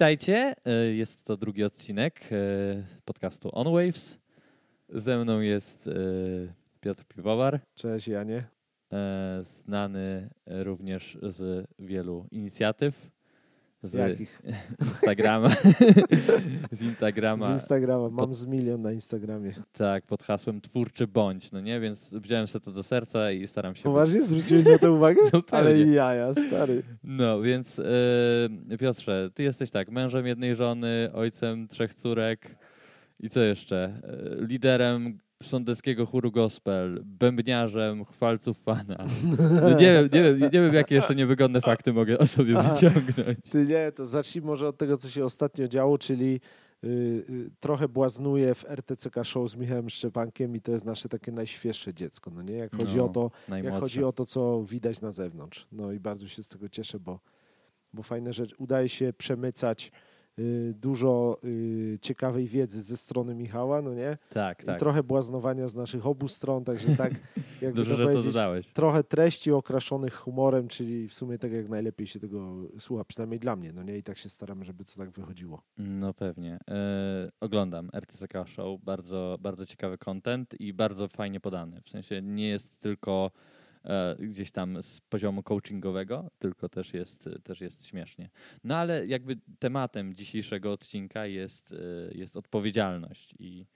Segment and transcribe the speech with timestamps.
[0.00, 2.36] Witajcie, e, jest to drugi odcinek e,
[3.04, 4.18] podcastu On Waves.
[4.88, 5.92] Ze mną jest e,
[6.80, 8.44] Piotr Piwowar, Cześć Janie.
[9.42, 13.10] znany również z wielu inicjatyw.
[13.82, 14.42] Z Jakich?
[14.86, 15.48] Instagrama.
[16.70, 17.48] z Instagrama.
[17.48, 18.08] Z Instagrama.
[18.08, 18.36] Mam pod...
[18.36, 19.52] z milion na Instagramie.
[19.72, 21.80] Tak, pod hasłem twórczy bądź, no nie?
[21.80, 23.82] Więc wziąłem sobie to do serca i staram się...
[23.82, 24.22] Poważnie?
[24.22, 25.20] Zwróciłeś na to uwagę?
[25.32, 26.82] no, Ale jaja, stary.
[27.04, 27.78] No, więc
[28.68, 32.56] yy, Piotrze, ty jesteś tak, mężem jednej żony, ojcem trzech córek
[33.20, 34.00] i co jeszcze?
[34.40, 39.06] Yy, liderem sądeckiego chóru gospel, bębniarzem chwalców Fana.
[39.62, 43.50] No nie, wiem, nie, wiem, nie wiem, jakie jeszcze niewygodne fakty mogę o sobie wyciągnąć.
[43.52, 46.40] Ty nie, to zacznij może od tego, co się ostatnio działo, czyli
[46.82, 46.90] yy,
[47.28, 51.94] yy, trochę błaznuję w RTCK Show z Michałem Szczepankiem i to jest nasze takie najświeższe
[51.94, 52.54] dziecko, no nie?
[52.54, 53.30] Jak chodzi, no, o, to,
[53.62, 55.66] jak chodzi o to, co widać na zewnątrz.
[55.72, 57.20] No i bardzo się z tego cieszę, bo,
[57.92, 58.54] bo fajne rzeczy.
[58.58, 59.92] Udaje się przemycać Y,
[60.74, 64.18] dużo y, ciekawej wiedzy ze strony Michała, no nie?
[64.30, 64.76] Tak, tak.
[64.76, 67.12] I trochę błaznowania z naszych obu stron, także tak,
[67.62, 68.66] jakby Dużo, to, to dodałeś.
[68.68, 73.56] trochę treści okraszonych humorem, czyli w sumie tak jak najlepiej się tego słucha, przynajmniej dla
[73.56, 73.98] mnie, no nie?
[73.98, 75.62] I tak się staramy, żeby to tak wychodziło.
[75.78, 76.58] No pewnie.
[76.68, 81.80] E, oglądam RTCK Show, bardzo, bardzo ciekawy content i bardzo fajnie podany.
[81.82, 83.30] W sensie nie jest tylko
[84.18, 88.30] gdzieś tam z poziomu coachingowego, tylko też jest, też jest śmiesznie.
[88.64, 91.76] No ale jakby tematem dzisiejszego odcinka jest, e,
[92.18, 93.66] jest odpowiedzialność i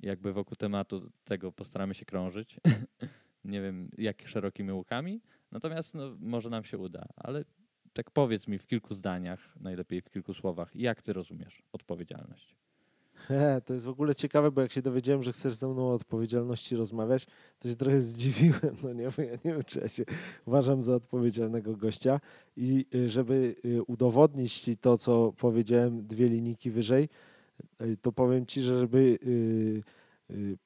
[0.00, 2.56] jakby wokół tematu tego postaramy się krążyć.
[3.44, 5.20] Nie wiem jak szerokimi łukami,
[5.52, 7.44] natomiast no, może nam się uda, ale
[7.92, 12.56] tak powiedz mi w kilku zdaniach, najlepiej w kilku słowach, jak ty rozumiesz odpowiedzialność?
[13.66, 16.76] to jest w ogóle ciekawe, bo jak się dowiedziałem, że chcesz ze mną o odpowiedzialności
[16.76, 17.26] rozmawiać,
[17.58, 20.04] to się trochę zdziwiłem, no nie, bo ja nie wiem, czy ja się
[20.46, 22.20] uważam za odpowiedzialnego gościa
[22.56, 27.08] i y, żeby y, udowodnić ci to, co powiedziałem dwie linijki wyżej,
[27.82, 29.18] y, to powiem ci, że żeby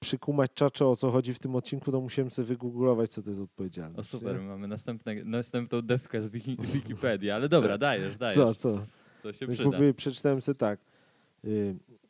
[0.01, 3.41] przykumać czacze, o co chodzi w tym odcinku, to musiałem sobie wygooglować, co to jest
[3.41, 4.01] odpowiedzialność.
[4.01, 4.47] O super, nie?
[4.47, 6.29] mamy następne, następną defkę z
[6.75, 8.35] Wikipedii, ale dobra, dajesz, dajesz.
[8.35, 8.87] Co, co?
[9.23, 9.79] To się przyda.
[9.97, 10.81] Przeczytałem sobie tak.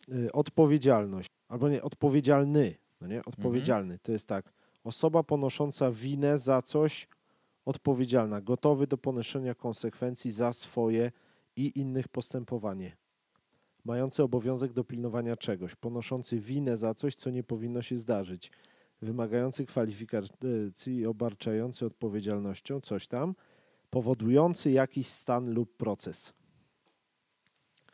[0.08, 4.52] Y, odpowiedzialność, albo nie, odpowiedzialny, no nie, odpowiedzialny, to jest tak,
[4.84, 7.08] osoba ponosząca winę za coś,
[7.64, 11.12] odpowiedzialna, gotowy do ponoszenia konsekwencji za swoje
[11.56, 12.96] i innych postępowanie,
[13.84, 18.50] mający obowiązek dopilnowania czegoś, ponoszący winę za coś, co nie powinno się zdarzyć,
[19.02, 23.34] wymagający kwalifikacji i obarczający odpowiedzialnością coś tam,
[23.90, 26.32] powodujący jakiś stan lub proces.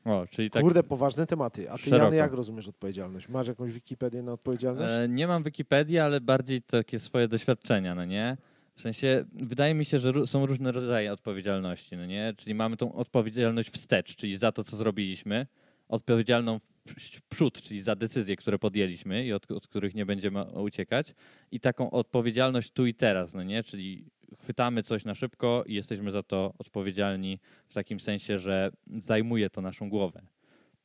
[0.08, 1.70] O, czyli tak Kurde, poważne tematy.
[1.70, 3.28] A ty, Jan, jak rozumiesz odpowiedzialność?
[3.28, 4.94] Masz jakąś Wikipedię na odpowiedzialność?
[4.98, 8.36] E, nie mam Wikipedii, ale bardziej takie swoje doświadczenia, no nie?
[8.74, 12.34] W sensie, wydaje mi się, że są różne rodzaje odpowiedzialności, no nie?
[12.36, 15.46] Czyli mamy tą odpowiedzialność wstecz, czyli za to, co zrobiliśmy,
[15.88, 21.14] odpowiedzialną w przód, czyli za decyzje, które podjęliśmy i od, od których nie będziemy uciekać,
[21.50, 23.62] i taką odpowiedzialność tu i teraz, no nie?
[23.62, 24.04] Czyli
[24.42, 29.60] chwytamy coś na szybko i jesteśmy za to odpowiedzialni w takim sensie, że zajmuje to
[29.60, 30.22] naszą głowę.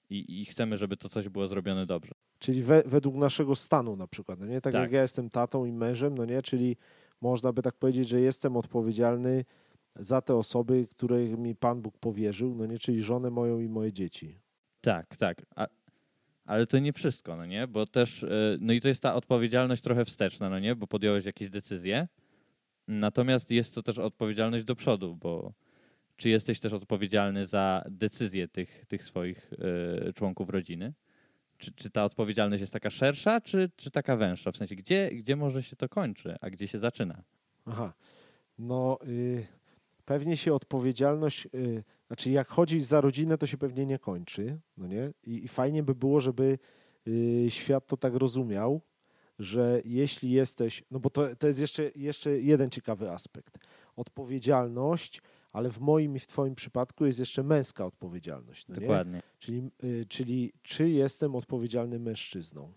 [0.09, 2.11] I, i chcemy, żeby to coś było zrobione dobrze.
[2.39, 4.61] Czyli we, według naszego stanu na przykład, no nie?
[4.61, 6.41] Tak, tak jak ja jestem tatą i mężem, no nie?
[6.41, 6.77] Czyli
[7.21, 9.45] można by tak powiedzieć, że jestem odpowiedzialny
[9.95, 12.79] za te osoby, które mi Pan Bóg powierzył, no nie?
[12.79, 14.39] Czyli żonę moją i moje dzieci.
[14.81, 15.45] Tak, tak.
[15.55, 15.67] A,
[16.45, 17.67] ale to nie wszystko, no nie?
[17.67, 20.75] Bo też, e, no i to jest ta odpowiedzialność trochę wsteczna, no nie?
[20.75, 22.07] Bo podjąłeś jakieś decyzje,
[22.87, 25.53] Natomiast jest to też odpowiedzialność do przodu, bo
[26.17, 29.53] czy jesteś też odpowiedzialny za decyzje tych, tych swoich
[30.09, 30.93] y, członków rodziny?
[31.57, 34.51] Czy, czy ta odpowiedzialność jest taka szersza, czy, czy taka węższa?
[34.51, 37.23] W sensie, gdzie, gdzie może się to kończy, a gdzie się zaczyna?
[37.65, 37.93] Aha.
[38.59, 39.47] No, y,
[40.05, 44.87] pewnie się odpowiedzialność, y, znaczy jak chodzi za rodzinę, to się pewnie nie kończy, no
[44.87, 45.11] nie?
[45.23, 46.59] I, i fajnie by było, żeby
[47.07, 48.81] y, świat to tak rozumiał,
[49.39, 53.57] że jeśli jesteś, no bo to, to jest jeszcze, jeszcze jeden ciekawy aspekt.
[53.95, 55.21] Odpowiedzialność,
[55.51, 58.67] ale w moim i w Twoim przypadku jest jeszcze męska odpowiedzialność.
[58.67, 59.21] No Dokładnie.
[59.39, 62.73] Czyli, y, czyli czy jestem odpowiedzialnym mężczyzną?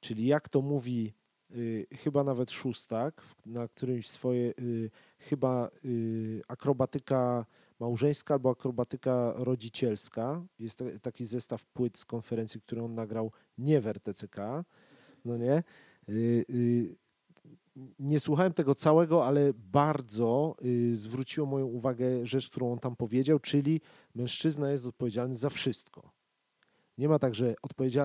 [0.00, 1.14] Czyli jak to mówi
[1.56, 7.46] y, chyba nawet szóstak, na którymś swoje, y, chyba y, akrobatyka
[7.80, 10.42] małżeńska albo akrobatyka rodzicielska.
[10.58, 14.64] Jest taki zestaw płyt z konferencji, którą on nagrał nie w RTCK,
[15.24, 15.62] no nie?
[16.08, 16.96] Y, y,
[17.98, 23.38] nie słuchałem tego całego, ale bardzo y, zwróciło moją uwagę rzecz, którą on tam powiedział,
[23.38, 23.80] czyli
[24.14, 26.10] mężczyzna jest odpowiedzialny za wszystko.
[26.98, 27.54] Nie ma tak, że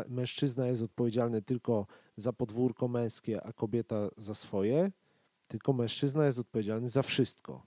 [0.07, 1.88] mężczyzna jest odpowiedzialny tylko
[2.18, 4.92] za podwórko męskie, a kobieta za swoje,
[5.48, 7.63] tylko mężczyzna jest odpowiedzialny za wszystko.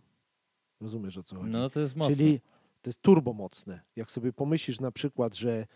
[0.80, 1.50] Rozumiesz o co chodzi?
[1.50, 2.16] No to jest mocne.
[2.16, 2.40] Czyli
[2.82, 3.80] To jest turbomocne.
[3.96, 5.66] Jak sobie pomyślisz na przykład, że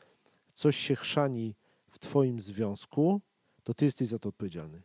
[0.55, 1.55] coś się chrzani
[1.91, 3.21] w twoim związku,
[3.67, 4.83] to ty jesteś za to odpowiedzialny.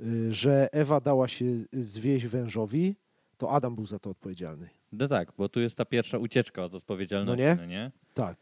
[0.00, 2.96] Y, że Ewa dała się zwieść wężowi,
[3.36, 4.68] to Adam był za to odpowiedzialny.
[4.92, 7.56] No tak, bo tu jest ta pierwsza ucieczka od odpowiedzialności, No nie?
[7.56, 7.92] no nie?
[8.14, 8.36] Tak.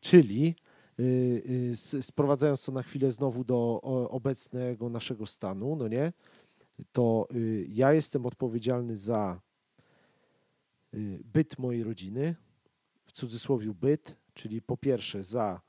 [0.00, 0.54] Czyli
[1.00, 1.02] y,
[1.94, 3.80] y, sprowadzając to na chwilę znowu do
[4.10, 6.12] obecnego naszego stanu, no nie,
[6.92, 7.28] to
[7.68, 9.40] ja jestem odpowiedzialny za
[11.24, 12.34] byt mojej rodziny,
[13.04, 15.60] w cudzysłowie byt, czyli po pierwsze za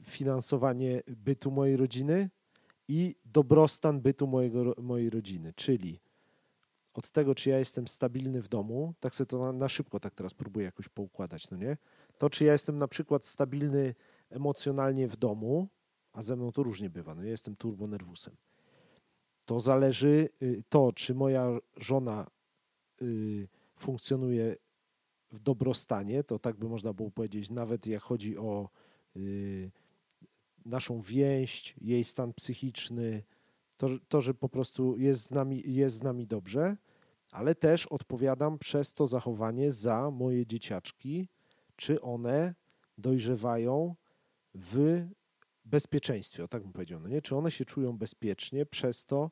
[0.00, 2.30] finansowanie bytu mojej rodziny
[2.88, 6.00] i dobrostan bytu mojego, mojej rodziny, czyli
[6.94, 10.14] od tego, czy ja jestem stabilny w domu, tak sobie to na, na szybko tak
[10.14, 11.76] teraz próbuję jakoś poukładać, no nie?
[12.18, 13.94] To, czy ja jestem na przykład stabilny
[14.30, 15.68] emocjonalnie w domu,
[16.12, 18.36] a ze mną to różnie bywa, no ja jestem turbonerwusem,
[19.44, 22.26] to zależy y, to, czy moja żona
[23.02, 24.56] y, funkcjonuje
[25.32, 28.68] w dobrostanie, to tak by można było powiedzieć, nawet jak chodzi o
[29.16, 29.70] y,
[30.64, 33.22] naszą więź, jej stan psychiczny,
[33.76, 36.76] to, to, że po prostu jest z, nami, jest z nami dobrze,
[37.30, 41.28] ale też odpowiadam przez to zachowanie za moje dzieciaczki,
[41.76, 42.54] czy one
[42.98, 43.94] dojrzewają
[44.54, 45.04] w
[45.64, 47.22] bezpieczeństwie, o tak bym powiedział, no nie?
[47.22, 49.30] Czy one się czują bezpiecznie przez to,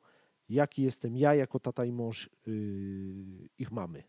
[0.48, 4.02] jaki jestem ja jako tata i mąż yy, ich mamy,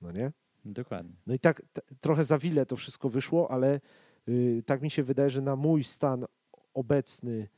[0.00, 0.32] no nie?
[0.64, 1.14] Dokładnie.
[1.26, 1.62] No i tak
[2.00, 3.80] trochę za wile to wszystko wyszło, ale
[4.28, 6.24] y, tak mi się wydaje, że na mój stan
[6.74, 7.48] obecny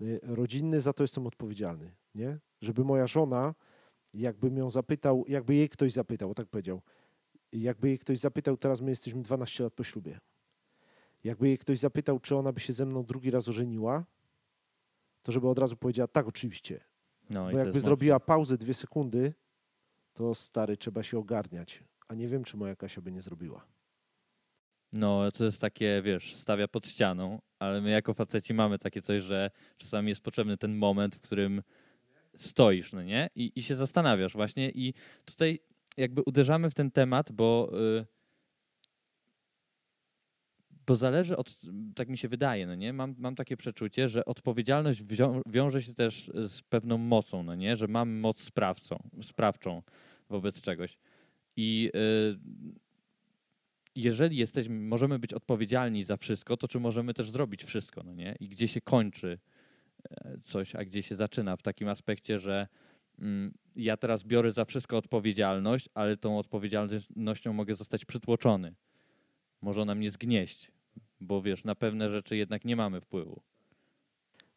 [0.00, 2.38] y, rodzinny za to jestem odpowiedzialny, nie?
[2.60, 3.54] Żeby moja żona,
[4.14, 6.82] jakbym ją zapytał, jakby jej ktoś zapytał, tak powiedział,
[7.52, 10.18] jakby jej ktoś zapytał, teraz my jesteśmy 12 lat po ślubie,
[11.24, 14.04] jakby jej ktoś zapytał, czy ona by się ze mną drugi raz ożeniła,
[15.22, 16.84] to żeby od razu powiedziała, tak, oczywiście.
[17.30, 19.34] No, Bo jakby zrobiła pauzę dwie sekundy,
[20.12, 21.84] to stary, trzeba się ogarniać.
[22.08, 23.66] A nie wiem, czy moja Kasia by nie zrobiła.
[24.92, 29.22] No, to jest takie, wiesz, stawia pod ścianą, ale my jako faceci mamy takie coś,
[29.22, 31.62] że czasami jest potrzebny ten moment, w którym
[32.36, 33.30] stoisz, no nie?
[33.34, 35.60] I, i się zastanawiasz właśnie i tutaj
[35.96, 38.06] jakby uderzamy w ten temat, bo y,
[40.86, 41.58] bo zależy od,
[41.94, 42.92] tak mi się wydaje, no nie?
[42.92, 47.76] Mam, mam takie przeczucie, że odpowiedzialność wzią, wiąże się też z pewną mocą, no nie?
[47.76, 49.82] Że mamy moc sprawcą, sprawczą
[50.28, 50.98] wobec czegoś.
[51.56, 52.38] I y,
[53.94, 58.36] jeżeli jesteśmy, możemy być odpowiedzialni za wszystko, to czy możemy też zrobić wszystko, no nie?
[58.40, 59.38] I gdzie się kończy
[60.10, 62.68] e, coś, a gdzie się zaczyna w takim aspekcie, że
[63.18, 68.74] mm, ja teraz biorę za wszystko odpowiedzialność, ale tą odpowiedzialnością mogę zostać przytłoczony.
[69.62, 70.72] Może ona mnie zgnieść,
[71.20, 73.42] bo wiesz, na pewne rzeczy jednak nie mamy wpływu.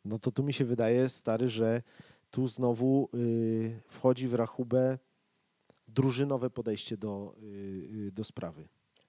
[0.05, 1.81] No to tu mi się wydaje, stary, że
[2.31, 4.97] tu znowu y, wchodzi w rachubę
[5.87, 7.45] drużynowe podejście do, y,
[8.07, 8.67] y, do sprawy.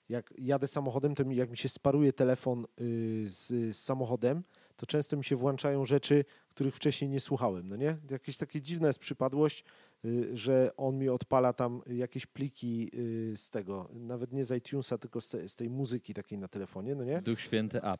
[0.09, 4.43] Jak jadę samochodem, to mi, jak mi się sparuje telefon y, z, z samochodem,
[4.77, 7.97] to często mi się włączają rzeczy, których wcześniej nie słuchałem, no nie?
[8.11, 9.65] Jakieś takie dziwna jest przypadłość,
[10.05, 14.99] y, że on mi odpala tam jakieś pliki y, z tego, nawet nie z iTunesa,
[14.99, 17.23] tylko z, z tej muzyki takiej na telefonie, no nie?
[17.23, 17.99] Duch Święty up.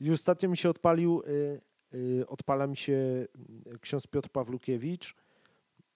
[0.00, 1.22] I ostatnio mi się odpalił,
[2.26, 5.14] odpala mi się y, ksiądz Piotr Pawlukiewicz,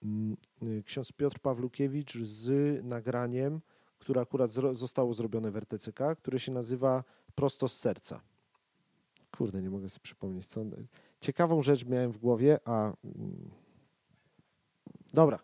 [0.03, 0.37] mm,
[0.85, 3.61] ksiądz Piotr Pawlukiewicz z nagraniem,
[4.01, 7.03] które akurat zro, zostało zrobione w RTCK, które się nazywa
[7.35, 8.21] Prosto z serca.
[9.31, 10.47] Kurde, nie mogę sobie przypomnieć.
[10.47, 10.61] Co...
[11.19, 12.93] Ciekawą rzecz miałem w głowie, a...
[13.03, 13.51] mm,
[15.13, 15.39] Dobra.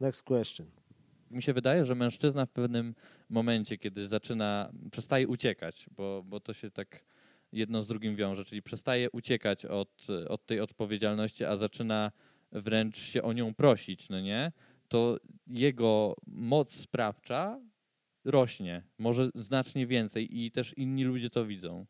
[0.00, 0.66] Next question.
[1.30, 2.94] Mi się wydaje, że mężczyzna w pewnym
[3.28, 7.04] momencie, kiedy zaczyna, przestaje uciekać, bo, bo to się tak
[7.52, 12.12] jedno z drugim wiąże, czyli przestaje uciekać od, od tej odpowiedzialności, a zaczyna
[12.52, 14.52] wręcz się o nią prosić, no nie?
[14.88, 15.16] To
[15.46, 17.60] jego moc sprawcza
[18.24, 21.86] rośnie, może znacznie więcej i też inni ludzie to widzą.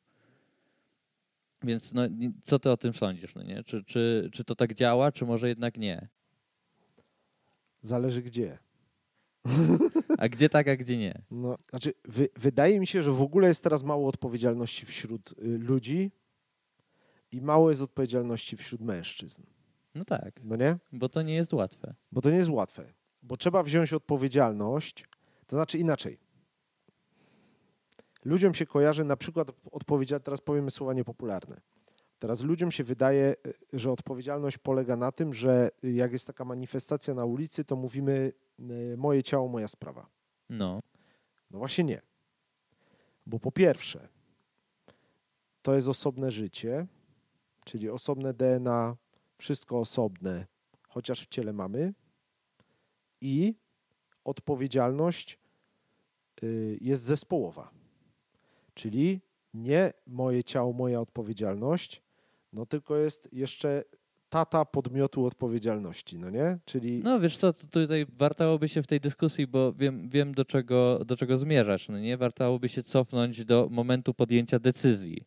[1.63, 2.03] Więc no,
[2.45, 3.65] co ty o tym sądzisz, no nie?
[3.65, 6.09] Czy, czy, czy to tak działa, czy może jednak nie?
[7.83, 8.59] Zależy gdzie.
[10.19, 11.23] A gdzie tak, a gdzie nie?
[11.31, 15.59] No, znaczy, wy, wydaje mi się, że w ogóle jest teraz mało odpowiedzialności wśród y,
[15.59, 16.11] ludzi
[17.33, 19.43] i mało jest odpowiedzialności wśród mężczyzn.
[19.99, 20.77] No tak, No nie?
[20.93, 21.95] bo to nie jest łatwe.
[22.13, 22.93] Bo to nie jest łatwe.
[23.23, 25.05] Bo trzeba wziąć odpowiedzialność,
[25.47, 26.19] to znaczy inaczej.
[28.25, 31.61] Ludziom się kojarzy na przykład odpowiedzialność, teraz powiemy słowa niepopularne.
[32.19, 37.15] Teraz ludziom się wydaje, y, że odpowiedzialność polega na tym, że jak jest taka manifestacja
[37.15, 40.07] na ulicy, to mówimy y, moje ciało, moja sprawa.
[40.51, 40.81] No,
[41.51, 42.03] No właśnie nie.
[43.27, 44.09] Bo po pierwsze,
[45.63, 46.87] to jest osobne życie,
[47.65, 48.97] czyli osobne DNA,
[49.39, 50.47] wszystko osobne,
[50.89, 51.95] chociaż w ciele mamy.
[53.21, 53.55] I
[54.25, 55.39] odpowiedzialność
[56.43, 57.71] y, jest zespołowa.
[58.75, 59.21] Czyli
[59.55, 62.03] nie moje ciało, moja odpowiedzialność,
[62.53, 63.85] no tylko jest jeszcze
[64.29, 66.59] tata podmiotu odpowiedzialności, no nie?
[66.65, 67.01] Czyli...
[67.05, 71.17] No wiesz co, tutaj wartałoby się w tej dyskusji, bo wiem, wiem do, czego, do
[71.17, 72.17] czego zmierzasz, no nie?
[72.17, 75.27] Wartałoby się cofnąć do momentu podjęcia decyzji,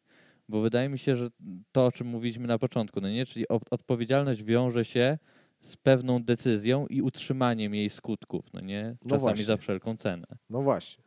[0.52, 1.30] bo wydaje mi się, że
[1.72, 3.26] to, o czym mówiliśmy na początku, no nie?
[3.26, 5.18] Czyli odpowiedzialność wiąże się
[5.62, 8.96] z pewną decyzją i utrzymaniem jej skutków, no nie?
[9.04, 10.26] No Czasami no za wszelką cenę.
[10.50, 11.04] No właśnie.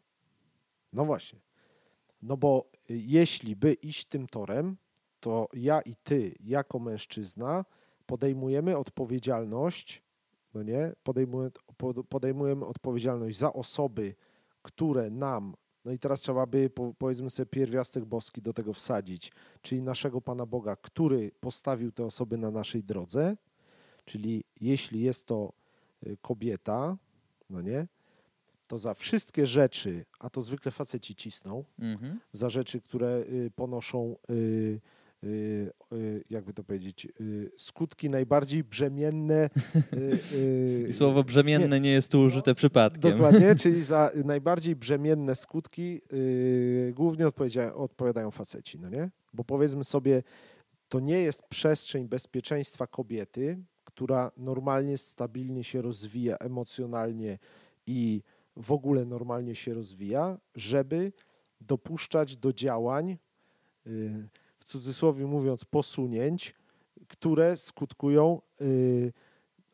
[0.93, 1.41] No właśnie.
[2.23, 4.77] No bo y, jeśli by iść tym torem,
[5.21, 7.65] to ja i ty, jako mężczyzna,
[8.07, 10.03] podejmujemy odpowiedzialność,
[10.55, 10.93] no nie?
[11.03, 11.51] Podejmujemy,
[12.09, 14.15] podejmujemy odpowiedzialność za osoby,
[14.63, 19.83] które nam, no i teraz trzeba by, powiedzmy sobie, pierwiastek boski do tego wsadzić, czyli
[19.83, 23.37] naszego Pana Boga, który postawił te osoby na naszej drodze,
[24.05, 25.53] czyli jeśli jest to
[26.07, 26.97] y, kobieta,
[27.51, 27.87] no nie,
[28.67, 32.21] to za wszystkie rzeczy, a to zwykle faceci cisną, mhm.
[32.33, 34.81] za rzeczy, które y, ponoszą y,
[36.31, 39.51] jakby to powiedzieć, y, skutki najbardziej brzemienne.
[40.89, 43.13] I słowo brzemienne nie, nie jest tu użyte no, przypadkiem.
[43.13, 46.01] Dokładnie, czyli za najbardziej brzemienne skutki
[46.93, 47.27] głównie
[47.75, 49.11] odpowiadają faceci, no nie?
[49.33, 50.23] Bo powiedzmy sobie,
[50.89, 57.39] to nie jest przestrzeń bezpieczeństwa kobiety, która normalnie, stabilnie się rozwija emocjonalnie
[57.87, 58.23] i
[58.57, 61.13] w ogóle normalnie się rozwija, żeby
[61.61, 63.17] dopuszczać do działań
[64.65, 66.55] w cudzysłowie mówiąc, posunięć,
[67.09, 69.13] które skutkują y,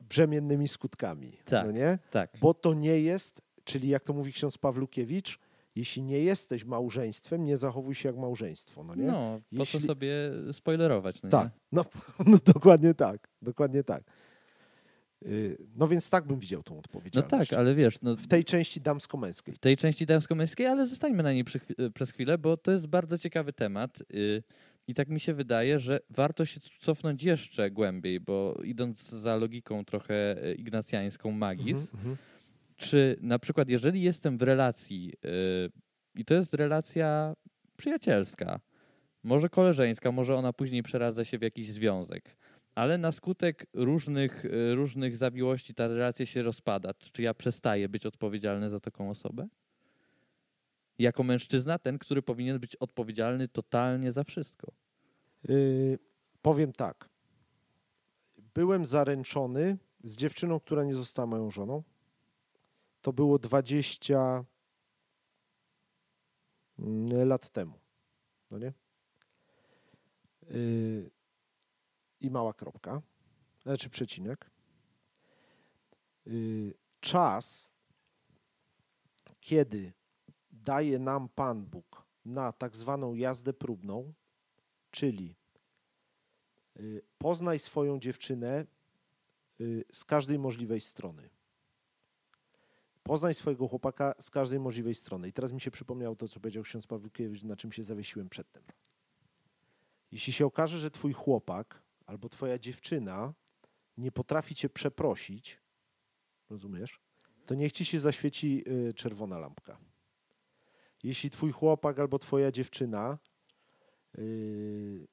[0.00, 1.32] brzemiennymi skutkami.
[1.44, 1.98] Tak, no nie?
[2.10, 2.30] tak.
[2.40, 5.38] Bo to nie jest, czyli jak to mówi ksiądz Pawlukiewicz,
[5.74, 8.84] jeśli nie jesteś małżeństwem, nie zachowuj się jak małżeństwo.
[8.84, 9.06] No, nie?
[9.06, 9.80] no jeśli...
[9.80, 11.22] po co sobie spoilerować?
[11.22, 11.84] No tak, no,
[12.26, 14.02] no, dokładnie tak, dokładnie tak.
[15.26, 17.32] Y, no więc tak bym widział tą odpowiedzialność.
[17.32, 18.02] No tak, ale wiesz...
[18.02, 19.54] No, w tej części damsko-męskiej.
[19.54, 21.44] W tej części damsko-męskiej, ale zostańmy na niej
[21.94, 24.02] przez chwilę, bo to jest bardzo ciekawy temat.
[24.90, 29.84] I tak mi się wydaje, że warto się cofnąć jeszcze głębiej, bo idąc za logiką
[29.84, 32.16] trochę e, ignacjańską magis, mm -hmm.
[32.76, 35.70] czy na przykład jeżeli jestem w relacji yy,
[36.14, 37.34] i to jest relacja
[37.76, 38.60] przyjacielska,
[39.22, 42.36] może koleżeńska, może ona później przeradza się w jakiś związek,
[42.74, 46.94] ale na skutek różnych, yy, różnych zawiłości ta relacja się rozpada.
[47.12, 49.48] Czy ja przestaję być odpowiedzialny za taką osobę?
[51.02, 54.72] Jako mężczyzna, ten, który powinien być odpowiedzialny totalnie za wszystko?
[55.48, 55.98] Yy,
[56.42, 57.08] powiem tak.
[58.54, 61.82] Byłem zaręczony z dziewczyną, która nie została moją żoną.
[63.02, 64.44] To było 20
[66.78, 67.78] mm, lat temu.
[68.50, 68.72] No nie?
[70.50, 71.10] Yy,
[72.20, 73.02] I mała kropka,
[73.62, 74.50] znaczy przecinek.
[76.26, 77.70] Yy, czas,
[79.40, 79.99] kiedy
[80.64, 84.12] daje nam Pan Bóg na tak zwaną jazdę próbną,
[84.90, 85.36] czyli
[86.80, 88.66] y, poznaj swoją dziewczynę
[89.60, 91.30] y, z każdej możliwej strony.
[93.02, 95.28] Poznaj swojego chłopaka z każdej możliwej strony.
[95.28, 98.62] I teraz mi się przypomniało to, co powiedział ksiądz Pawłukiewicz, na czym się zawiesiłem przedtem.
[100.12, 103.34] Jeśli się okaże, że twój chłopak albo twoja dziewczyna
[103.96, 105.60] nie potrafi cię przeprosić,
[106.50, 107.00] rozumiesz,
[107.46, 109.89] to niech ci się zaświeci y, czerwona lampka.
[111.02, 113.18] Jeśli twój chłopak albo twoja dziewczyna
[114.14, 115.08] yy,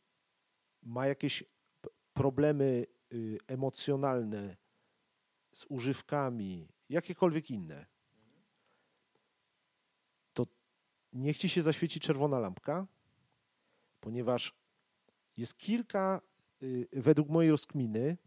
[0.83, 1.43] ma jakieś
[2.13, 4.57] problemy yy, emocjonalne
[5.51, 7.85] z używkami, jakiekolwiek inne,
[10.33, 10.47] to
[11.13, 12.87] niech ci się zaświeci czerwona lampka,
[13.99, 14.55] ponieważ
[15.37, 16.21] jest kilka,
[16.61, 18.17] yy, według mojej rozkminy,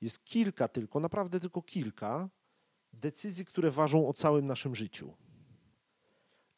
[0.00, 2.30] jest kilka tylko, naprawdę tylko kilka
[2.92, 5.14] decyzji, które ważą o całym naszym życiu.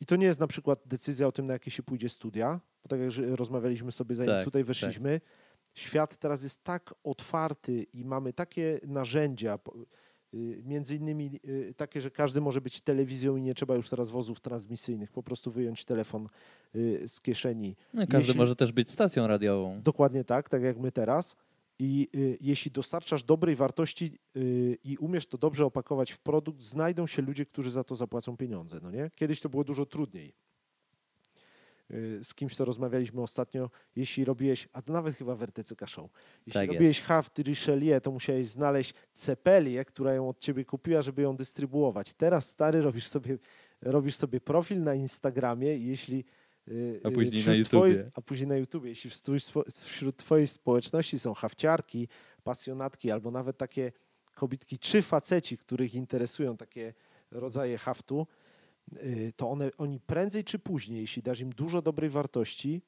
[0.01, 2.89] I to nie jest na przykład decyzja o tym, na jakie się pójdzie studia, bo
[2.89, 5.31] tak jak rozmawialiśmy sobie, zanim tak, tutaj weszliśmy, tak.
[5.75, 9.59] świat teraz jest tak otwarty i mamy takie narzędzia,
[10.35, 14.11] y, między innymi y, takie, że każdy może być telewizją i nie trzeba już teraz
[14.11, 16.29] wozów transmisyjnych, po prostu wyjąć telefon
[16.75, 17.77] y, z kieszeni.
[17.95, 18.39] No, każdy Jeśli...
[18.39, 19.81] może też być stacją radiową.
[19.83, 21.37] Dokładnie tak, tak jak my teraz.
[21.79, 27.07] I y, jeśli dostarczasz dobrej wartości y, i umiesz to dobrze opakować w produkt, znajdą
[27.07, 28.79] się ludzie, którzy za to zapłacą pieniądze.
[28.83, 29.11] No nie?
[29.15, 30.35] Kiedyś to było dużo trudniej.
[31.91, 33.71] Y, z kimś to rozmawialiśmy ostatnio.
[33.97, 36.11] Jeśli robiłeś, a to nawet chyba w RTCK Show,
[36.47, 41.23] jeśli tak robiłeś haft Richelieu, to musiałeś znaleźć cepelię, która ją od ciebie kupiła, żeby
[41.23, 42.15] ją dystrybuować.
[42.15, 43.39] Teraz, stary, robisz sobie,
[43.81, 46.25] robisz sobie profil na Instagramie i jeśli
[47.05, 48.11] a później na YouTube.
[48.15, 48.85] a później na YouTube.
[48.85, 49.11] Jeśli
[49.71, 52.09] wśród twojej społeczności są hawciarki,
[52.45, 53.93] pasjonatki albo nawet takie
[54.35, 56.95] kobitki czy faceci, których interesują takie
[57.31, 58.27] rodzaje haftu,
[58.97, 62.83] y, to one, oni prędzej czy później, jeśli dasz im dużo dobrej wartości,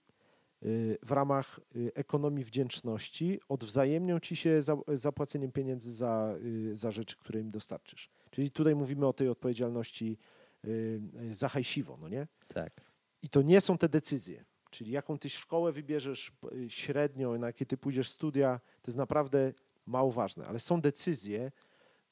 [0.63, 6.91] y, w ramach y, ekonomii wdzięczności odwzajemnią ci się za, zapłaceniem pieniędzy za, y, za
[6.91, 8.11] rzeczy, które im dostarczysz.
[8.31, 10.19] Czyli tutaj mówimy o tej odpowiedzialności
[10.65, 12.27] y, za hajsiwo, no nie?
[12.49, 12.96] Tak.
[13.23, 14.45] I to nie są te decyzje.
[14.71, 19.53] Czyli jaką ty szkołę wybierzesz y, średnio, na jakie ty pójdziesz studia, to jest naprawdę
[19.87, 20.47] mało ważne.
[20.47, 21.53] Ale są decyzje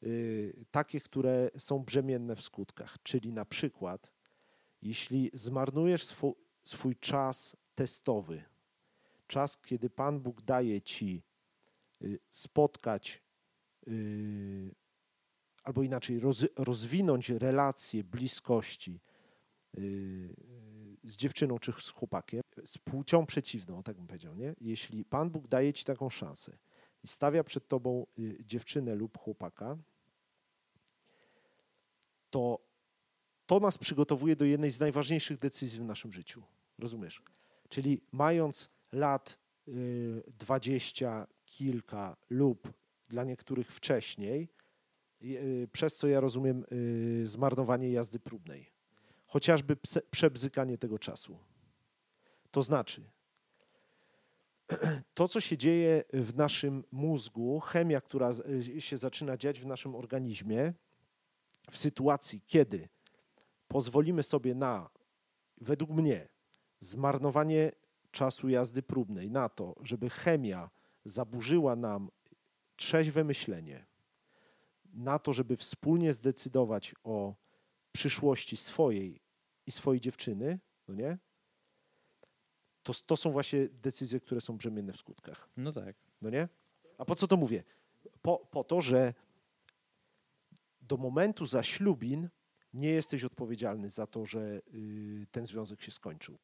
[0.02, 2.96] y, takie, które są brzemienne w skutkach.
[3.02, 4.12] Czyli na przykład,
[4.82, 6.32] jeśli zmarnujesz swój,
[6.64, 8.44] swój czas testowy,
[9.26, 11.22] czas, kiedy Pan Bóg daje ci
[12.02, 13.24] y, spotkać
[15.64, 19.00] albo inaczej roz, rozwinąć relacje bliskości
[21.04, 24.54] z dziewczyną czy z chłopakiem, z płcią przeciwną, tak bym powiedział, nie?
[24.60, 26.58] Jeśli Pan Bóg daje ci taką szansę
[27.02, 29.76] i stawia przed tobą y, dziewczynę lub chłopaka,
[32.30, 32.74] to
[33.46, 36.42] to nas przygotowuje do jednej z najważniejszych decyzji w naszym życiu.
[36.78, 37.22] Rozumiesz?
[37.68, 42.72] Czyli mając lat y, dwadzieścia kilka lub
[43.08, 44.48] dla niektórych wcześniej,
[45.22, 46.64] y, przez co ja rozumiem
[47.24, 48.73] zmarnowanie jazdy próbnej.
[49.34, 49.76] Chociażby
[50.10, 51.38] przebzykanie tego czasu.
[52.50, 53.02] To znaczy,
[55.14, 59.94] to, co się dzieje w naszym mózgu, chemia, która z- się zaczyna dziać w naszym
[59.94, 60.72] organizmie,
[61.70, 62.88] w sytuacji, kiedy
[63.68, 64.90] pozwolimy sobie na,
[65.60, 66.28] według mnie,
[66.80, 67.72] zmarnowanie
[68.10, 70.70] czasu jazdy próbnej, na to, żeby chemia
[71.04, 72.10] zaburzyła nam
[72.76, 73.86] trzeźwe myślenie,
[74.84, 77.34] na to, żeby wspólnie zdecydować o
[77.92, 79.23] przyszłości swojej
[79.66, 81.18] i swojej dziewczyny, no nie?
[82.82, 85.48] To, to są właśnie decyzje, które są brzemienne w skutkach.
[85.56, 85.96] No tak.
[86.22, 86.48] No nie?
[86.98, 87.64] A po co to mówię?
[88.22, 89.14] Po, po to, że
[90.80, 92.28] do momentu zaślubin
[92.72, 96.38] nie jesteś odpowiedzialny za to, że y, ten związek się skończył.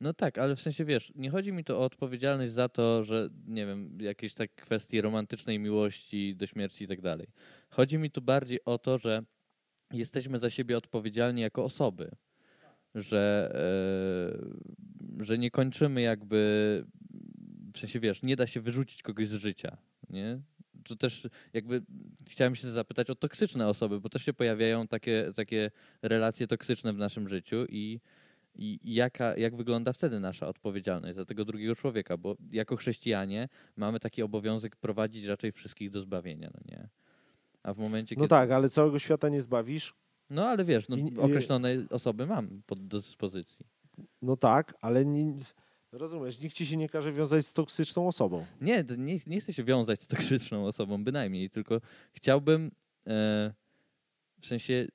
[0.00, 3.28] No tak, ale w sensie wiesz, nie chodzi mi to o odpowiedzialność za to, że
[3.46, 7.26] nie wiem, jakieś tak kwestie romantycznej miłości do śmierci i tak dalej.
[7.70, 9.22] Chodzi mi tu bardziej o to, że
[9.92, 12.10] jesteśmy za siebie odpowiedzialni jako osoby.
[12.94, 13.52] Że,
[15.20, 16.84] e, że nie kończymy jakby,
[17.74, 19.76] w sensie wiesz, nie da się wyrzucić kogoś z życia,
[20.10, 20.40] nie?
[20.84, 21.82] To też jakby
[22.28, 25.70] chciałem się zapytać o toksyczne osoby, bo też się pojawiają takie, takie
[26.02, 28.00] relacje toksyczne w naszym życiu i
[28.56, 32.16] i i jaka, jak wygląda wtedy nasza odpowiedzialność za tego drugiego człowieka?
[32.16, 36.88] Bo jako chrześcijanie mamy taki obowiązek prowadzić raczej wszystkich do zbawienia, no nie?
[37.62, 38.28] A w momencie, No kiedy...
[38.28, 39.94] tak, ale całego świata nie zbawisz.
[40.30, 43.66] No ale wiesz, no, I- i- określone osoby mam pod dyspozycji.
[44.22, 45.34] No tak, ale nie,
[45.92, 48.46] rozumiesz, nikt ci się nie każe wiązać z toksyczną osobą.
[48.60, 51.80] Nie, nie, nie chcę się wiązać z toksyczną osobą, bynajmniej, tylko
[52.12, 52.70] chciałbym
[53.06, 53.54] e,
[54.40, 54.86] w sensie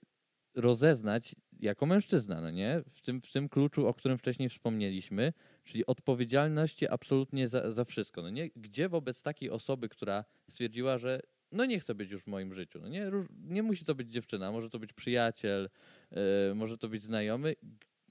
[0.55, 2.81] rozeznać jako mężczyzna, no nie?
[2.93, 8.21] W tym, w tym kluczu, o którym wcześniej wspomnieliśmy, czyli odpowiedzialności absolutnie za, za wszystko,
[8.21, 8.49] no nie?
[8.55, 11.19] Gdzie wobec takiej osoby, która stwierdziła, że
[11.51, 13.11] no nie chce być już w moim życiu, no nie?
[13.43, 15.69] Nie musi to być dziewczyna, może to być przyjaciel,
[16.11, 17.55] e, może to być znajomy.